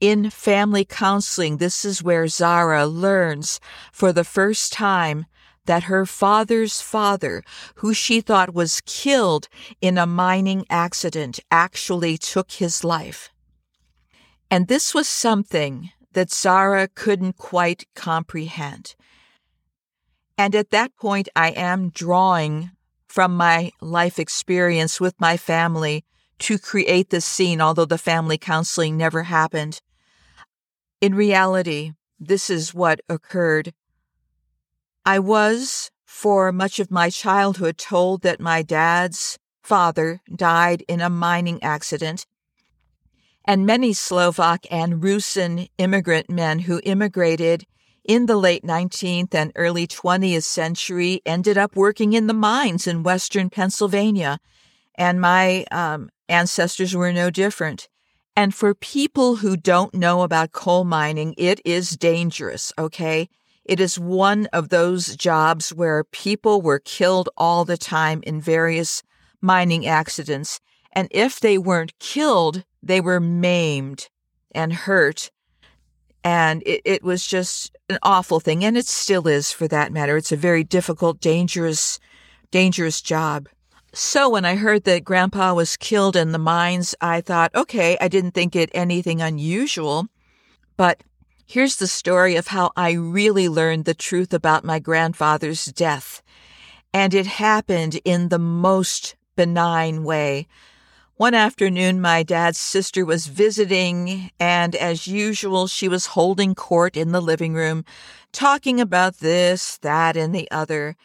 In 0.00 0.28
family 0.28 0.84
counseling, 0.84 1.56
this 1.56 1.86
is 1.86 2.02
where 2.02 2.28
Zara 2.28 2.84
learns 2.84 3.60
for 3.92 4.12
the 4.12 4.24
first 4.24 4.74
time 4.74 5.24
that 5.64 5.84
her 5.84 6.04
father's 6.04 6.82
father, 6.82 7.42
who 7.76 7.94
she 7.94 8.20
thought 8.20 8.52
was 8.52 8.82
killed 8.84 9.48
in 9.80 9.96
a 9.96 10.04
mining 10.04 10.66
accident, 10.68 11.40
actually 11.50 12.18
took 12.18 12.52
his 12.52 12.84
life. 12.84 13.30
And 14.50 14.68
this 14.68 14.92
was 14.92 15.08
something 15.08 15.92
that 16.12 16.30
Zara 16.30 16.88
couldn't 16.88 17.38
quite 17.38 17.86
comprehend. 17.94 18.96
And 20.36 20.54
at 20.54 20.70
that 20.70 20.96
point, 20.96 21.28
I 21.36 21.50
am 21.50 21.90
drawing 21.90 22.70
from 23.06 23.36
my 23.36 23.70
life 23.80 24.18
experience 24.18 25.00
with 25.00 25.14
my 25.20 25.36
family 25.36 26.04
to 26.40 26.58
create 26.58 27.10
this 27.10 27.24
scene, 27.24 27.60
although 27.60 27.84
the 27.84 27.98
family 27.98 28.38
counseling 28.38 28.96
never 28.96 29.24
happened. 29.24 29.80
In 31.00 31.14
reality, 31.14 31.92
this 32.18 32.50
is 32.50 32.74
what 32.74 33.00
occurred. 33.08 33.72
I 35.06 35.18
was, 35.18 35.90
for 36.04 36.50
much 36.50 36.80
of 36.80 36.90
my 36.90 37.10
childhood, 37.10 37.78
told 37.78 38.22
that 38.22 38.40
my 38.40 38.62
dad's 38.62 39.38
father 39.62 40.20
died 40.34 40.82
in 40.88 41.00
a 41.00 41.10
mining 41.10 41.62
accident. 41.62 42.26
And 43.44 43.66
many 43.66 43.92
Slovak 43.92 44.66
and 44.70 45.02
Rusin 45.02 45.68
immigrant 45.78 46.30
men 46.30 46.60
who 46.60 46.80
immigrated 46.84 47.66
in 48.04 48.26
the 48.26 48.36
late 48.36 48.62
19th 48.62 49.34
and 49.34 49.52
early 49.56 49.86
20th 49.86 50.42
century 50.42 51.22
ended 51.24 51.56
up 51.56 51.74
working 51.74 52.12
in 52.12 52.26
the 52.26 52.34
mines 52.34 52.86
in 52.86 53.02
western 53.02 53.50
Pennsylvania. 53.50 54.38
And 54.94 55.20
my 55.20 55.64
um, 55.70 56.10
ancestors 56.28 56.94
were 56.94 57.12
no 57.12 57.30
different. 57.30 57.88
And 58.36 58.54
for 58.54 58.74
people 58.74 59.36
who 59.36 59.56
don't 59.56 59.94
know 59.94 60.22
about 60.22 60.52
coal 60.52 60.84
mining, 60.84 61.34
it 61.38 61.60
is 61.64 61.96
dangerous, 61.96 62.72
okay? 62.78 63.28
It 63.64 63.80
is 63.80 63.98
one 63.98 64.46
of 64.52 64.68
those 64.68 65.16
jobs 65.16 65.72
where 65.72 66.04
people 66.04 66.60
were 66.60 66.80
killed 66.80 67.28
all 67.36 67.64
the 67.64 67.78
time 67.78 68.22
in 68.24 68.40
various 68.40 69.02
mining 69.40 69.86
accidents. 69.86 70.60
And 70.92 71.08
if 71.10 71.40
they 71.40 71.58
weren't 71.58 71.98
killed, 71.98 72.64
they 72.82 73.00
were 73.00 73.20
maimed 73.20 74.08
and 74.52 74.72
hurt 74.72 75.30
and 76.24 76.62
it, 76.64 76.80
it 76.84 77.02
was 77.04 77.26
just 77.26 77.73
an 77.88 77.98
awful 78.02 78.40
thing. 78.40 78.64
And 78.64 78.76
it 78.76 78.86
still 78.86 79.28
is 79.28 79.52
for 79.52 79.68
that 79.68 79.92
matter. 79.92 80.16
It's 80.16 80.32
a 80.32 80.36
very 80.36 80.64
difficult, 80.64 81.20
dangerous, 81.20 81.98
dangerous 82.50 83.00
job. 83.00 83.48
So 83.92 84.28
when 84.28 84.44
I 84.44 84.56
heard 84.56 84.84
that 84.84 85.04
grandpa 85.04 85.54
was 85.54 85.76
killed 85.76 86.16
in 86.16 86.32
the 86.32 86.38
mines, 86.38 86.94
I 87.00 87.20
thought, 87.20 87.54
okay, 87.54 87.96
I 88.00 88.08
didn't 88.08 88.32
think 88.32 88.56
it 88.56 88.70
anything 88.74 89.20
unusual. 89.22 90.08
But 90.76 91.04
here's 91.46 91.76
the 91.76 91.86
story 91.86 92.34
of 92.34 92.48
how 92.48 92.72
I 92.76 92.92
really 92.92 93.48
learned 93.48 93.84
the 93.84 93.94
truth 93.94 94.34
about 94.34 94.64
my 94.64 94.80
grandfather's 94.80 95.66
death. 95.66 96.22
And 96.92 97.14
it 97.14 97.26
happened 97.26 98.00
in 98.04 98.30
the 98.30 98.38
most 98.38 99.14
benign 99.36 100.02
way. 100.04 100.48
One 101.16 101.34
afternoon, 101.34 102.00
my 102.00 102.24
dad's 102.24 102.58
sister 102.58 103.04
was 103.04 103.28
visiting, 103.28 104.32
and 104.40 104.74
as 104.74 105.06
usual, 105.06 105.68
she 105.68 105.86
was 105.86 106.06
holding 106.06 106.56
court 106.56 106.96
in 106.96 107.12
the 107.12 107.20
living 107.20 107.54
room, 107.54 107.84
talking 108.32 108.80
about 108.80 109.18
this, 109.18 109.78
that, 109.78 110.16
and 110.16 110.34
the 110.34 110.50
other. 110.50 110.96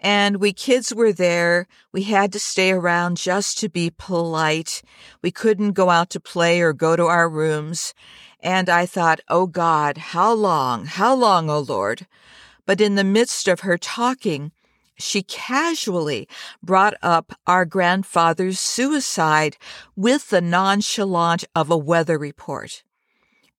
And 0.00 0.38
we 0.38 0.54
kids 0.54 0.94
were 0.94 1.12
there. 1.12 1.66
We 1.92 2.04
had 2.04 2.32
to 2.32 2.38
stay 2.38 2.70
around 2.70 3.18
just 3.18 3.58
to 3.58 3.68
be 3.68 3.90
polite. 3.90 4.80
We 5.20 5.30
couldn't 5.30 5.72
go 5.72 5.90
out 5.90 6.08
to 6.10 6.20
play 6.20 6.62
or 6.62 6.72
go 6.72 6.96
to 6.96 7.04
our 7.04 7.28
rooms. 7.28 7.92
And 8.42 8.70
I 8.70 8.86
thought, 8.86 9.20
oh 9.28 9.46
God, 9.46 9.98
how 9.98 10.32
long, 10.32 10.86
how 10.86 11.14
long, 11.14 11.50
oh 11.50 11.60
Lord? 11.60 12.06
But 12.64 12.80
in 12.80 12.94
the 12.94 13.04
midst 13.04 13.46
of 13.46 13.60
her 13.60 13.76
talking, 13.76 14.52
she 15.02 15.22
casually 15.22 16.28
brought 16.62 16.94
up 17.02 17.32
our 17.46 17.64
grandfather's 17.64 18.60
suicide 18.60 19.56
with 19.96 20.30
the 20.30 20.40
nonchalant 20.40 21.44
of 21.54 21.70
a 21.70 21.76
weather 21.76 22.18
report. 22.18 22.82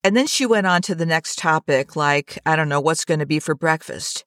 And 0.04 0.18
then 0.18 0.28
she 0.28 0.46
went 0.46 0.68
on 0.68 0.82
to 0.84 0.96
the 0.96 1.06
next 1.06 1.38
topic, 1.38 1.96
like, 1.96 2.40
I 2.46 2.56
don't 2.56 2.70
know 2.70 2.82
what's 2.82 3.06
going 3.06 3.20
to 3.20 3.26
be 3.26 3.40
for 3.40 3.54
breakfast. 3.54 4.26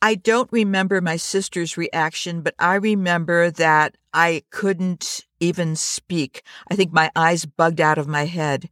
I 0.00 0.16
don't 0.16 0.50
remember 0.50 1.00
my 1.00 1.16
sister's 1.16 1.76
reaction, 1.76 2.40
but 2.40 2.54
I 2.58 2.74
remember 2.74 3.50
that 3.52 3.96
I 4.12 4.42
couldn't 4.50 5.20
even 5.38 5.76
speak. 5.76 6.42
I 6.70 6.76
think 6.76 6.92
my 6.92 7.10
eyes 7.14 7.44
bugged 7.44 7.80
out 7.80 7.98
of 7.98 8.08
my 8.08 8.24
head. 8.24 8.68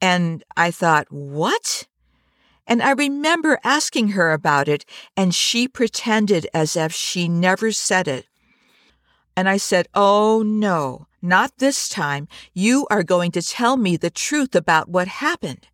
And 0.00 0.42
I 0.56 0.70
thought, 0.70 1.08
what? 1.10 1.86
And 2.66 2.82
I 2.82 2.92
remember 2.92 3.60
asking 3.62 4.08
her 4.08 4.32
about 4.32 4.68
it, 4.68 4.84
and 5.16 5.34
she 5.34 5.68
pretended 5.68 6.48
as 6.52 6.76
if 6.76 6.92
she 6.92 7.28
never 7.28 7.70
said 7.70 8.08
it. 8.08 8.26
And 9.36 9.48
I 9.48 9.56
said, 9.56 9.86
Oh, 9.94 10.42
no, 10.44 11.06
not 11.22 11.58
this 11.58 11.88
time. 11.88 12.26
You 12.54 12.86
are 12.90 13.02
going 13.02 13.30
to 13.32 13.42
tell 13.42 13.76
me 13.76 13.96
the 13.96 14.10
truth 14.10 14.54
about 14.54 14.88
what 14.88 15.08
happened. 15.08 15.68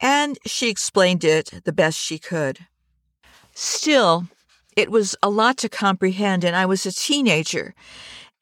And 0.00 0.38
she 0.44 0.68
explained 0.68 1.24
it 1.24 1.62
the 1.64 1.72
best 1.72 1.98
she 1.98 2.18
could. 2.18 2.66
Still, 3.54 4.26
it 4.76 4.90
was 4.90 5.16
a 5.22 5.30
lot 5.30 5.56
to 5.58 5.68
comprehend, 5.68 6.44
and 6.44 6.56
I 6.56 6.66
was 6.66 6.84
a 6.84 6.92
teenager, 6.92 7.74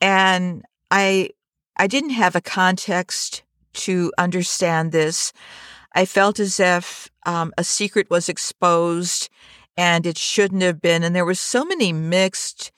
and 0.00 0.64
I 0.90 1.30
I 1.76 1.86
didn't 1.86 2.10
have 2.10 2.34
a 2.34 2.40
context 2.40 3.42
to 3.74 4.12
understand 4.18 4.92
this. 4.92 5.32
I 5.94 6.04
felt 6.04 6.40
as 6.40 6.58
if 6.58 7.10
um, 7.26 7.52
a 7.58 7.64
secret 7.64 8.08
was 8.10 8.28
exposed 8.28 9.28
and 9.76 10.06
it 10.06 10.18
shouldn't 10.18 10.62
have 10.62 10.80
been. 10.80 11.02
And 11.02 11.14
there 11.14 11.24
were 11.24 11.34
so 11.34 11.64
many 11.64 11.92
mixed, 11.92 12.72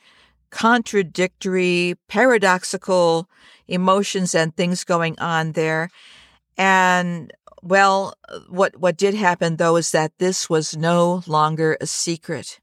contradictory, 0.51 1.95
paradoxical 2.09 3.29
emotions 3.67 4.35
and 4.35 4.55
things 4.55 4.85
going 4.85 5.19
on 5.19 5.53
there. 5.53 5.91
And 6.57 7.33
well, 7.63 8.15
what, 8.49 8.77
what 8.77 8.97
did 8.97 9.15
happen 9.15 9.57
though 9.57 9.77
is 9.77 9.91
that 9.93 10.13
this 10.19 10.51
was 10.51 10.77
no 10.77 11.23
longer 11.27 11.77
a 11.81 11.87
secret. 11.87 12.61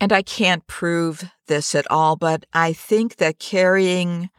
And 0.00 0.12
I 0.12 0.22
can't 0.22 0.66
prove 0.66 1.24
this 1.48 1.74
at 1.74 1.90
all, 1.90 2.14
but 2.14 2.46
I 2.52 2.72
think 2.72 3.16
that 3.16 3.40
carrying 3.40 4.30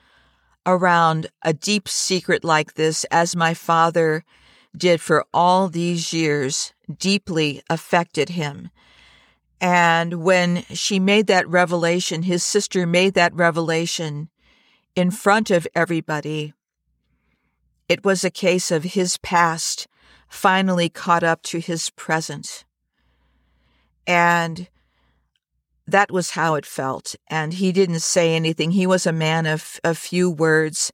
around 0.65 1.27
a 1.41 1.53
deep 1.53 1.87
secret 1.87 2.43
like 2.43 2.73
this, 2.73 3.03
as 3.05 3.35
my 3.35 3.53
father 3.53 4.23
did 4.75 5.01
for 5.01 5.25
all 5.33 5.67
these 5.67 6.13
years, 6.13 6.73
deeply 6.97 7.61
affected 7.69 8.29
him. 8.29 8.69
And 9.61 10.23
when 10.23 10.63
she 10.73 10.99
made 10.99 11.27
that 11.27 11.47
revelation, 11.47 12.23
his 12.23 12.43
sister 12.43 12.85
made 12.85 13.13
that 13.15 13.33
revelation 13.33 14.29
in 14.95 15.11
front 15.11 15.51
of 15.51 15.67
everybody. 15.75 16.53
It 17.87 18.05
was 18.05 18.23
a 18.23 18.29
case 18.29 18.71
of 18.71 18.83
his 18.83 19.17
past 19.17 19.87
finally 20.29 20.89
caught 20.89 21.23
up 21.23 21.41
to 21.41 21.59
his 21.59 21.89
present. 21.89 22.63
And 24.05 24.69
that 25.91 26.11
was 26.11 26.31
how 26.31 26.55
it 26.55 26.65
felt. 26.65 27.15
And 27.27 27.53
he 27.53 27.71
didn't 27.71 28.01
say 28.01 28.35
anything. 28.35 28.71
He 28.71 28.87
was 28.87 29.05
a 29.05 29.13
man 29.13 29.45
of 29.45 29.79
a 29.83 29.93
few 29.95 30.29
words. 30.29 30.91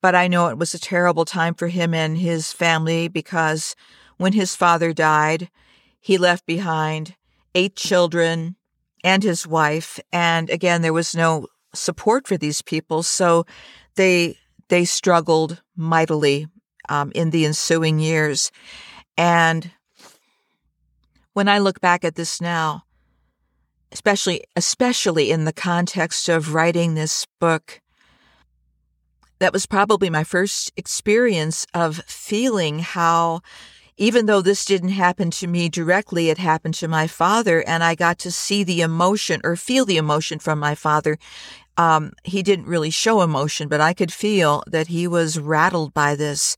But 0.00 0.14
I 0.14 0.28
know 0.28 0.48
it 0.48 0.58
was 0.58 0.74
a 0.74 0.80
terrible 0.80 1.24
time 1.24 1.54
for 1.54 1.68
him 1.68 1.94
and 1.94 2.18
his 2.18 2.52
family 2.52 3.08
because 3.08 3.76
when 4.16 4.32
his 4.32 4.56
father 4.56 4.92
died, 4.92 5.48
he 6.00 6.18
left 6.18 6.44
behind 6.46 7.14
eight 7.54 7.76
children 7.76 8.56
and 9.04 9.22
his 9.22 9.46
wife. 9.46 10.00
And 10.12 10.50
again, 10.50 10.82
there 10.82 10.92
was 10.92 11.14
no 11.14 11.46
support 11.74 12.26
for 12.26 12.36
these 12.36 12.62
people. 12.62 13.02
So 13.02 13.46
they, 13.94 14.36
they 14.68 14.84
struggled 14.84 15.62
mightily 15.76 16.48
um, 16.88 17.12
in 17.14 17.30
the 17.30 17.44
ensuing 17.44 17.98
years. 17.98 18.50
And 19.16 19.70
when 21.32 21.48
I 21.48 21.58
look 21.58 21.80
back 21.80 22.04
at 22.04 22.16
this 22.16 22.40
now, 22.40 22.84
especially 23.92 24.44
especially 24.56 25.30
in 25.30 25.44
the 25.44 25.52
context 25.52 26.28
of 26.28 26.54
writing 26.54 26.94
this 26.94 27.26
book 27.38 27.80
that 29.38 29.52
was 29.52 29.66
probably 29.66 30.08
my 30.08 30.24
first 30.24 30.72
experience 30.76 31.66
of 31.74 31.98
feeling 32.06 32.78
how 32.78 33.40
even 33.96 34.26
though 34.26 34.40
this 34.40 34.64
didn't 34.64 34.90
happen 34.90 35.30
to 35.30 35.46
me 35.46 35.68
directly 35.68 36.30
it 36.30 36.38
happened 36.38 36.74
to 36.74 36.88
my 36.88 37.06
father 37.06 37.62
and 37.66 37.84
i 37.84 37.94
got 37.94 38.18
to 38.18 38.32
see 38.32 38.64
the 38.64 38.80
emotion 38.80 39.40
or 39.44 39.56
feel 39.56 39.84
the 39.84 39.98
emotion 39.98 40.38
from 40.38 40.58
my 40.58 40.74
father. 40.74 41.18
Um, 41.78 42.12
he 42.22 42.42
didn't 42.42 42.66
really 42.66 42.90
show 42.90 43.20
emotion 43.20 43.68
but 43.68 43.80
i 43.80 43.92
could 43.92 44.12
feel 44.12 44.62
that 44.66 44.88
he 44.88 45.06
was 45.06 45.38
rattled 45.38 45.92
by 45.92 46.16
this. 46.16 46.56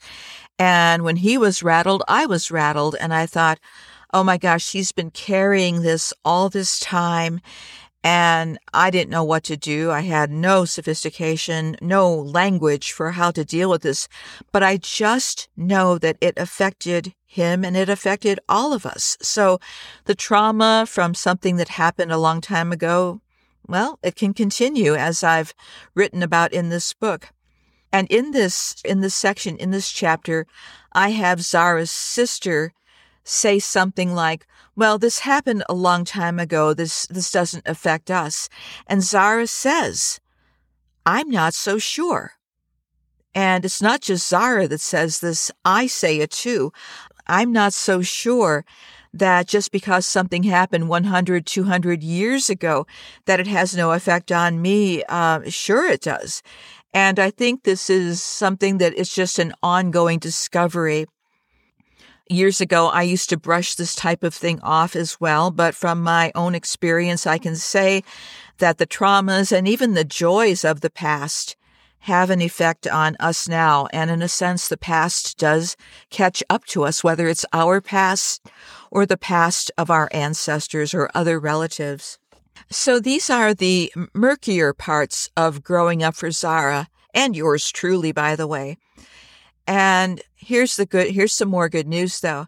And 0.56 1.02
when 1.02 1.16
he 1.16 1.36
was 1.36 1.62
rattled 1.62 2.02
i 2.06 2.26
was 2.26 2.50
rattled 2.50 2.94
and 3.00 3.12
i 3.12 3.26
thought 3.26 3.58
oh 4.14 4.22
my 4.22 4.38
gosh, 4.38 4.64
she's 4.64 4.92
been 4.92 5.10
carrying 5.10 5.82
this 5.82 6.14
all 6.24 6.48
this 6.48 6.78
time. 6.78 7.40
And 8.04 8.58
I 8.72 8.90
didn't 8.90 9.10
know 9.10 9.24
what 9.24 9.44
to 9.44 9.56
do. 9.56 9.90
I 9.90 10.02
had 10.02 10.30
no 10.30 10.64
sophistication, 10.64 11.76
no 11.80 12.14
language 12.14 12.92
for 12.92 13.12
how 13.12 13.32
to 13.32 13.44
deal 13.44 13.70
with 13.70 13.82
this. 13.82 14.08
But 14.52 14.62
I 14.62 14.76
just 14.76 15.48
know 15.56 15.98
that 15.98 16.18
it 16.20 16.34
affected 16.38 17.14
him 17.26 17.64
and 17.64 17.76
it 17.76 17.88
affected 17.88 18.38
all 18.48 18.72
of 18.72 18.86
us. 18.86 19.16
So 19.20 19.58
the 20.04 20.14
trauma 20.14 20.84
from 20.86 21.14
something 21.14 21.56
that 21.56 21.70
happened 21.70 22.12
a 22.12 22.18
long 22.18 22.40
time 22.40 22.70
ago, 22.70 23.20
well, 23.66 23.98
it 24.02 24.14
can 24.14 24.32
continue 24.32 24.94
as 24.94 25.24
I've 25.24 25.54
written 25.94 26.22
about 26.22 26.52
in 26.52 26.68
this 26.68 26.92
book. 26.92 27.30
And 27.90 28.06
in 28.10 28.30
this, 28.30 28.76
in 28.84 29.00
this 29.00 29.14
section, 29.14 29.56
in 29.56 29.70
this 29.70 29.90
chapter, 29.90 30.46
I 30.92 31.10
have 31.10 31.40
Zara's 31.40 31.90
sister 31.90 32.74
say 33.24 33.58
something 33.58 34.14
like, 34.14 34.46
well, 34.76 34.98
this 34.98 35.20
happened 35.20 35.64
a 35.68 35.74
long 35.74 36.04
time 36.04 36.38
ago. 36.38 36.74
This, 36.74 37.06
this 37.06 37.30
doesn't 37.30 37.66
affect 37.66 38.10
us. 38.10 38.48
And 38.86 39.02
Zara 39.02 39.46
says, 39.46 40.20
I'm 41.06 41.30
not 41.30 41.54
so 41.54 41.78
sure. 41.78 42.32
And 43.34 43.64
it's 43.64 43.82
not 43.82 44.00
just 44.00 44.28
Zara 44.28 44.68
that 44.68 44.80
says 44.80 45.20
this. 45.20 45.50
I 45.64 45.86
say 45.86 46.18
it 46.18 46.30
too. 46.30 46.72
I'm 47.26 47.52
not 47.52 47.72
so 47.72 48.02
sure 48.02 48.64
that 49.12 49.46
just 49.46 49.70
because 49.70 50.06
something 50.06 50.42
happened 50.42 50.88
100, 50.88 51.46
200 51.46 52.02
years 52.02 52.50
ago, 52.50 52.86
that 53.26 53.40
it 53.40 53.46
has 53.46 53.76
no 53.76 53.92
effect 53.92 54.32
on 54.32 54.60
me. 54.60 55.02
Uh, 55.08 55.48
sure 55.48 55.86
it 55.86 56.02
does. 56.02 56.42
And 56.92 57.18
I 57.18 57.30
think 57.30 57.62
this 57.62 57.90
is 57.90 58.22
something 58.22 58.78
that 58.78 58.94
is 58.94 59.12
just 59.12 59.38
an 59.38 59.52
ongoing 59.62 60.18
discovery. 60.18 61.06
Years 62.30 62.62
ago, 62.62 62.88
I 62.88 63.02
used 63.02 63.28
to 63.30 63.36
brush 63.36 63.74
this 63.74 63.94
type 63.94 64.24
of 64.24 64.32
thing 64.32 64.58
off 64.62 64.96
as 64.96 65.20
well, 65.20 65.50
but 65.50 65.74
from 65.74 66.02
my 66.02 66.32
own 66.34 66.54
experience, 66.54 67.26
I 67.26 67.36
can 67.36 67.54
say 67.54 68.02
that 68.58 68.78
the 68.78 68.86
traumas 68.86 69.52
and 69.52 69.68
even 69.68 69.92
the 69.92 70.04
joys 70.04 70.64
of 70.64 70.80
the 70.80 70.88
past 70.88 71.54
have 72.00 72.30
an 72.30 72.40
effect 72.40 72.86
on 72.86 73.16
us 73.20 73.46
now. 73.46 73.88
And 73.92 74.10
in 74.10 74.22
a 74.22 74.28
sense, 74.28 74.68
the 74.68 74.78
past 74.78 75.36
does 75.36 75.76
catch 76.08 76.42
up 76.48 76.64
to 76.66 76.84
us, 76.84 77.04
whether 77.04 77.28
it's 77.28 77.44
our 77.52 77.82
past 77.82 78.46
or 78.90 79.04
the 79.04 79.18
past 79.18 79.70
of 79.76 79.90
our 79.90 80.08
ancestors 80.12 80.94
or 80.94 81.10
other 81.14 81.38
relatives. 81.38 82.18
So 82.70 83.00
these 83.00 83.28
are 83.28 83.52
the 83.52 83.92
murkier 84.14 84.72
parts 84.72 85.28
of 85.36 85.62
growing 85.62 86.02
up 86.02 86.14
for 86.14 86.30
Zara 86.30 86.88
and 87.12 87.36
yours 87.36 87.70
truly, 87.70 88.12
by 88.12 88.34
the 88.34 88.46
way. 88.46 88.78
And 89.66 90.22
here's 90.34 90.76
the 90.76 90.86
good, 90.86 91.12
here's 91.12 91.32
some 91.32 91.48
more 91.48 91.68
good 91.68 91.86
news 91.86 92.20
though. 92.20 92.46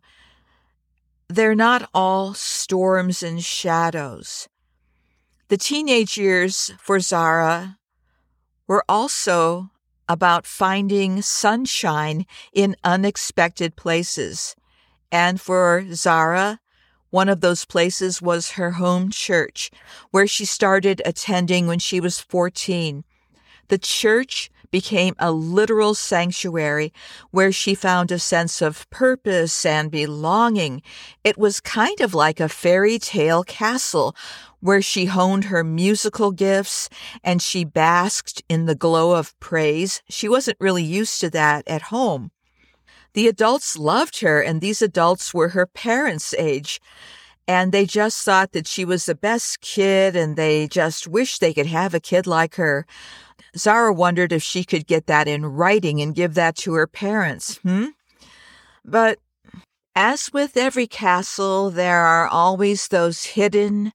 They're 1.28 1.54
not 1.54 1.88
all 1.92 2.34
storms 2.34 3.22
and 3.22 3.42
shadows. 3.42 4.48
The 5.48 5.56
teenage 5.56 6.16
years 6.16 6.72
for 6.78 7.00
Zara 7.00 7.78
were 8.66 8.84
also 8.88 9.70
about 10.08 10.46
finding 10.46 11.22
sunshine 11.22 12.26
in 12.52 12.76
unexpected 12.84 13.76
places. 13.76 14.54
And 15.10 15.40
for 15.40 15.84
Zara, 15.92 16.60
one 17.10 17.28
of 17.28 17.40
those 17.40 17.64
places 17.64 18.20
was 18.20 18.52
her 18.52 18.72
home 18.72 19.10
church, 19.10 19.70
where 20.10 20.26
she 20.26 20.44
started 20.44 21.00
attending 21.04 21.66
when 21.66 21.78
she 21.78 22.00
was 22.00 22.20
14. 22.20 23.04
The 23.68 23.78
church 23.78 24.50
became 24.70 25.14
a 25.18 25.32
literal 25.32 25.94
sanctuary 25.94 26.92
where 27.30 27.52
she 27.52 27.74
found 27.74 28.10
a 28.10 28.18
sense 28.18 28.60
of 28.60 28.88
purpose 28.90 29.64
and 29.66 29.90
belonging. 29.90 30.82
It 31.24 31.38
was 31.38 31.60
kind 31.60 32.00
of 32.00 32.14
like 32.14 32.40
a 32.40 32.48
fairy 32.48 32.98
tale 32.98 33.44
castle 33.44 34.14
where 34.60 34.82
she 34.82 35.06
honed 35.06 35.44
her 35.44 35.62
musical 35.62 36.32
gifts 36.32 36.88
and 37.22 37.40
she 37.40 37.64
basked 37.64 38.42
in 38.48 38.66
the 38.66 38.74
glow 38.74 39.12
of 39.12 39.38
praise. 39.40 40.02
She 40.08 40.28
wasn't 40.28 40.58
really 40.60 40.84
used 40.84 41.20
to 41.20 41.30
that 41.30 41.66
at 41.68 41.82
home. 41.82 42.30
The 43.14 43.28
adults 43.28 43.78
loved 43.78 44.20
her, 44.20 44.42
and 44.42 44.60
these 44.60 44.82
adults 44.82 45.32
were 45.32 45.48
her 45.48 45.66
parents' 45.66 46.34
age. 46.34 46.80
And 47.48 47.70
they 47.70 47.86
just 47.86 48.24
thought 48.24 48.52
that 48.52 48.66
she 48.66 48.84
was 48.84 49.06
the 49.06 49.14
best 49.14 49.60
kid, 49.60 50.16
and 50.16 50.36
they 50.36 50.66
just 50.66 51.06
wished 51.06 51.40
they 51.40 51.54
could 51.54 51.66
have 51.66 51.94
a 51.94 52.00
kid 52.00 52.26
like 52.26 52.56
her. 52.56 52.86
Zara 53.56 53.92
wondered 53.92 54.32
if 54.32 54.42
she 54.42 54.64
could 54.64 54.86
get 54.86 55.06
that 55.06 55.28
in 55.28 55.46
writing 55.46 56.00
and 56.00 56.14
give 56.14 56.34
that 56.34 56.56
to 56.56 56.74
her 56.74 56.86
parents. 56.86 57.58
Hmm? 57.58 57.86
But 58.84 59.18
as 59.94 60.32
with 60.32 60.56
every 60.56 60.86
castle, 60.86 61.70
there 61.70 62.00
are 62.00 62.26
always 62.26 62.88
those 62.88 63.24
hidden, 63.24 63.92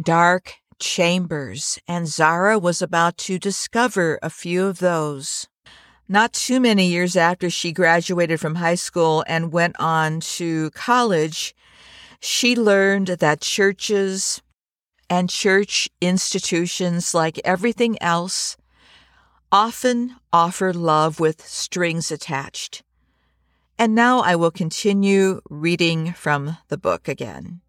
dark 0.00 0.54
chambers, 0.78 1.78
and 1.86 2.08
Zara 2.08 2.58
was 2.58 2.82
about 2.82 3.16
to 3.18 3.38
discover 3.38 4.18
a 4.22 4.30
few 4.30 4.66
of 4.66 4.78
those. 4.78 5.46
Not 6.08 6.32
too 6.32 6.58
many 6.58 6.88
years 6.88 7.16
after 7.16 7.48
she 7.48 7.72
graduated 7.72 8.40
from 8.40 8.56
high 8.56 8.74
school 8.74 9.24
and 9.26 9.52
went 9.52 9.76
on 9.78 10.20
to 10.20 10.70
college, 10.70 11.54
she 12.22 12.54
learned 12.54 13.08
that 13.08 13.40
churches 13.40 14.40
and 15.10 15.28
church 15.28 15.90
institutions, 16.00 17.14
like 17.14 17.40
everything 17.44 18.00
else, 18.00 18.56
often 19.50 20.14
offer 20.32 20.72
love 20.72 21.18
with 21.18 21.44
strings 21.44 22.12
attached. 22.12 22.84
And 23.76 23.96
now 23.96 24.20
I 24.20 24.36
will 24.36 24.52
continue 24.52 25.40
reading 25.50 26.12
from 26.12 26.58
the 26.68 26.78
book 26.78 27.08
again. 27.08 27.60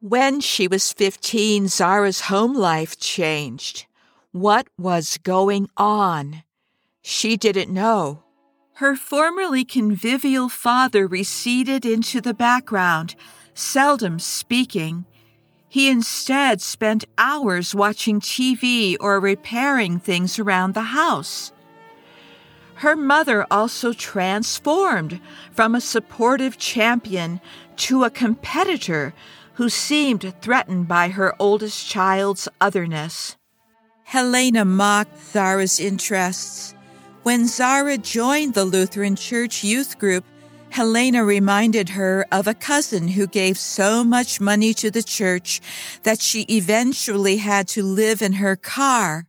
When 0.00 0.40
she 0.40 0.66
was 0.66 0.92
15, 0.92 1.68
Zara's 1.68 2.22
home 2.22 2.54
life 2.54 2.98
changed. 2.98 3.86
What 4.32 4.66
was 4.76 5.18
going 5.18 5.68
on? 5.76 6.42
She 7.02 7.36
didn't 7.36 7.72
know. 7.72 8.24
Her 8.78 8.94
formerly 8.94 9.64
convivial 9.64 10.48
father 10.48 11.08
receded 11.08 11.84
into 11.84 12.20
the 12.20 12.32
background, 12.32 13.16
seldom 13.52 14.20
speaking. 14.20 15.04
He 15.68 15.90
instead 15.90 16.60
spent 16.60 17.04
hours 17.18 17.74
watching 17.74 18.20
TV 18.20 18.96
or 19.00 19.18
repairing 19.18 19.98
things 19.98 20.38
around 20.38 20.74
the 20.74 20.94
house. 20.94 21.50
Her 22.74 22.94
mother 22.94 23.44
also 23.50 23.92
transformed 23.92 25.20
from 25.50 25.74
a 25.74 25.80
supportive 25.80 26.56
champion 26.56 27.40
to 27.78 28.04
a 28.04 28.10
competitor 28.10 29.12
who 29.54 29.68
seemed 29.68 30.32
threatened 30.40 30.86
by 30.86 31.08
her 31.08 31.34
oldest 31.40 31.88
child's 31.88 32.46
otherness. 32.60 33.36
Helena 34.04 34.64
mocked 34.64 35.18
Zara's 35.32 35.80
interests. 35.80 36.76
When 37.28 37.46
Zara 37.46 37.98
joined 37.98 38.54
the 38.54 38.64
Lutheran 38.64 39.14
Church 39.14 39.62
youth 39.62 39.98
group, 39.98 40.24
Helena 40.70 41.22
reminded 41.22 41.90
her 41.90 42.24
of 42.32 42.46
a 42.46 42.54
cousin 42.54 43.06
who 43.06 43.26
gave 43.26 43.58
so 43.58 44.02
much 44.02 44.40
money 44.40 44.72
to 44.72 44.90
the 44.90 45.02
church 45.02 45.60
that 46.04 46.22
she 46.22 46.46
eventually 46.48 47.36
had 47.36 47.68
to 47.68 47.82
live 47.82 48.22
in 48.22 48.32
her 48.32 48.56
car. 48.56 49.26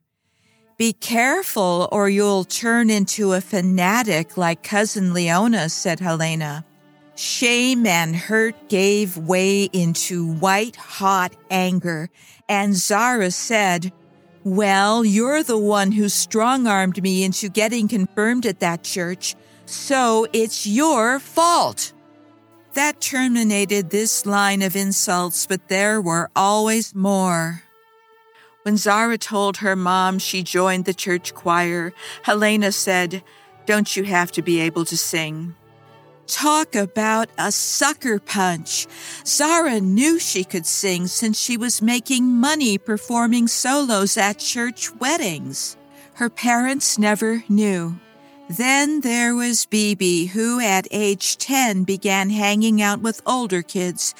Be 0.77 0.93
careful 0.93 1.89
or 1.91 2.07
you'll 2.07 2.45
turn 2.45 2.89
into 2.89 3.33
a 3.33 3.41
fanatic 3.41 4.37
like 4.37 4.63
cousin 4.63 5.13
Leona, 5.13 5.67
said 5.67 5.99
Helena. 5.99 6.63
Shame 7.15 7.85
and 7.85 8.15
hurt 8.15 8.69
gave 8.69 9.17
way 9.17 9.65
into 9.73 10.35
white 10.35 10.77
hot 10.77 11.35
anger, 11.51 12.09
and 12.47 12.77
Zara 12.77 13.31
said, 13.31 13.91
Well, 14.49 15.05
you're 15.05 15.43
the 15.43 15.59
one 15.59 15.91
who 15.91 16.09
strong 16.09 16.65
armed 16.65 17.03
me 17.03 17.23
into 17.23 17.49
getting 17.49 17.87
confirmed 17.87 18.47
at 18.47 18.61
that 18.61 18.81
church, 18.81 19.35
so 19.67 20.25
it's 20.33 20.65
your 20.65 21.19
fault. 21.19 21.93
That 22.73 22.99
terminated 22.99 23.91
this 23.91 24.25
line 24.25 24.63
of 24.63 24.75
insults, 24.75 25.45
but 25.45 25.67
there 25.67 26.01
were 26.01 26.31
always 26.35 26.95
more. 26.95 27.61
When 28.63 28.75
Zara 28.75 29.19
told 29.19 29.57
her 29.57 29.75
mom 29.75 30.17
she 30.17 30.41
joined 30.41 30.85
the 30.85 30.95
church 30.95 31.35
choir, 31.35 31.93
Helena 32.23 32.71
said, 32.71 33.21
Don't 33.67 33.95
you 33.95 34.03
have 34.05 34.31
to 34.31 34.41
be 34.41 34.61
able 34.61 34.85
to 34.85 34.97
sing? 34.97 35.53
Talk 36.29 36.75
about 36.75 37.29
a 37.39 37.51
sucker 37.51 38.19
punch. 38.19 38.85
Zara 39.25 39.81
knew 39.81 40.19
she 40.19 40.43
could 40.43 40.67
sing 40.67 41.07
since 41.07 41.39
she 41.39 41.57
was 41.57 41.81
making 41.81 42.27
money 42.27 42.77
performing 42.77 43.47
solos 43.47 44.15
at 44.15 44.37
church 44.37 44.93
weddings. 44.97 45.75
Her 46.13 46.29
parents 46.29 46.99
never 46.99 47.43
knew. 47.49 47.99
Then 48.47 49.01
there 49.01 49.33
was 49.33 49.65
Bibi, 49.65 50.27
who 50.27 50.59
at 50.59 50.87
age 50.91 51.37
10 51.37 51.83
began 51.83 52.29
hanging 52.29 52.79
out 52.79 53.01
with 53.01 53.23
older 53.25 53.63
kids, 53.63 54.13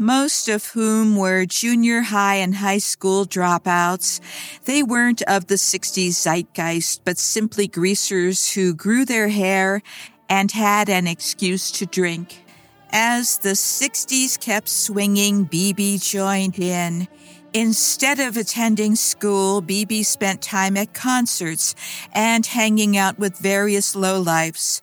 most 0.00 0.48
of 0.48 0.64
whom 0.72 1.14
were 1.14 1.44
junior 1.44 2.00
high 2.00 2.36
and 2.36 2.56
high 2.56 2.78
school 2.78 3.26
dropouts. 3.26 4.18
They 4.64 4.82
weren't 4.82 5.20
of 5.22 5.46
the 5.46 5.56
60s 5.56 6.14
zeitgeist, 6.14 7.02
but 7.04 7.18
simply 7.18 7.68
greasers 7.68 8.54
who 8.54 8.74
grew 8.74 9.04
their 9.04 9.28
hair 9.28 9.82
and 10.30 10.52
had 10.52 10.88
an 10.88 11.06
excuse 11.06 11.70
to 11.72 11.84
drink. 11.84 12.46
As 12.92 13.38
the 13.38 13.50
60s 13.50 14.40
kept 14.40 14.68
swinging, 14.68 15.46
BB 15.46 16.02
joined 16.02 16.58
in. 16.58 17.08
Instead 17.52 18.20
of 18.20 18.36
attending 18.36 18.94
school, 18.94 19.60
BB 19.60 20.04
spent 20.04 20.40
time 20.40 20.76
at 20.76 20.94
concerts 20.94 21.74
and 22.12 22.46
hanging 22.46 22.96
out 22.96 23.18
with 23.18 23.36
various 23.38 23.94
lowlifes. 23.94 24.80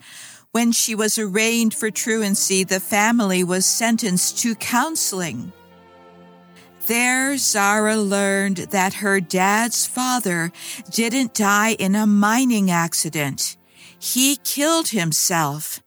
When 0.51 0.71
she 0.71 0.95
was 0.95 1.17
arraigned 1.17 1.73
for 1.73 1.91
truancy, 1.91 2.63
the 2.63 2.79
family 2.79 3.43
was 3.43 3.65
sentenced 3.65 4.37
to 4.39 4.55
counseling. 4.55 5.53
There, 6.87 7.37
Zara 7.37 7.97
learned 7.97 8.57
that 8.71 8.95
her 8.95 9.19
dad's 9.19 9.85
father 9.85 10.51
didn't 10.89 11.33
die 11.33 11.73
in 11.73 11.95
a 11.95 12.07
mining 12.07 12.71
accident. 12.71 13.56
He 13.99 14.37
killed 14.43 14.89
himself. 14.89 15.81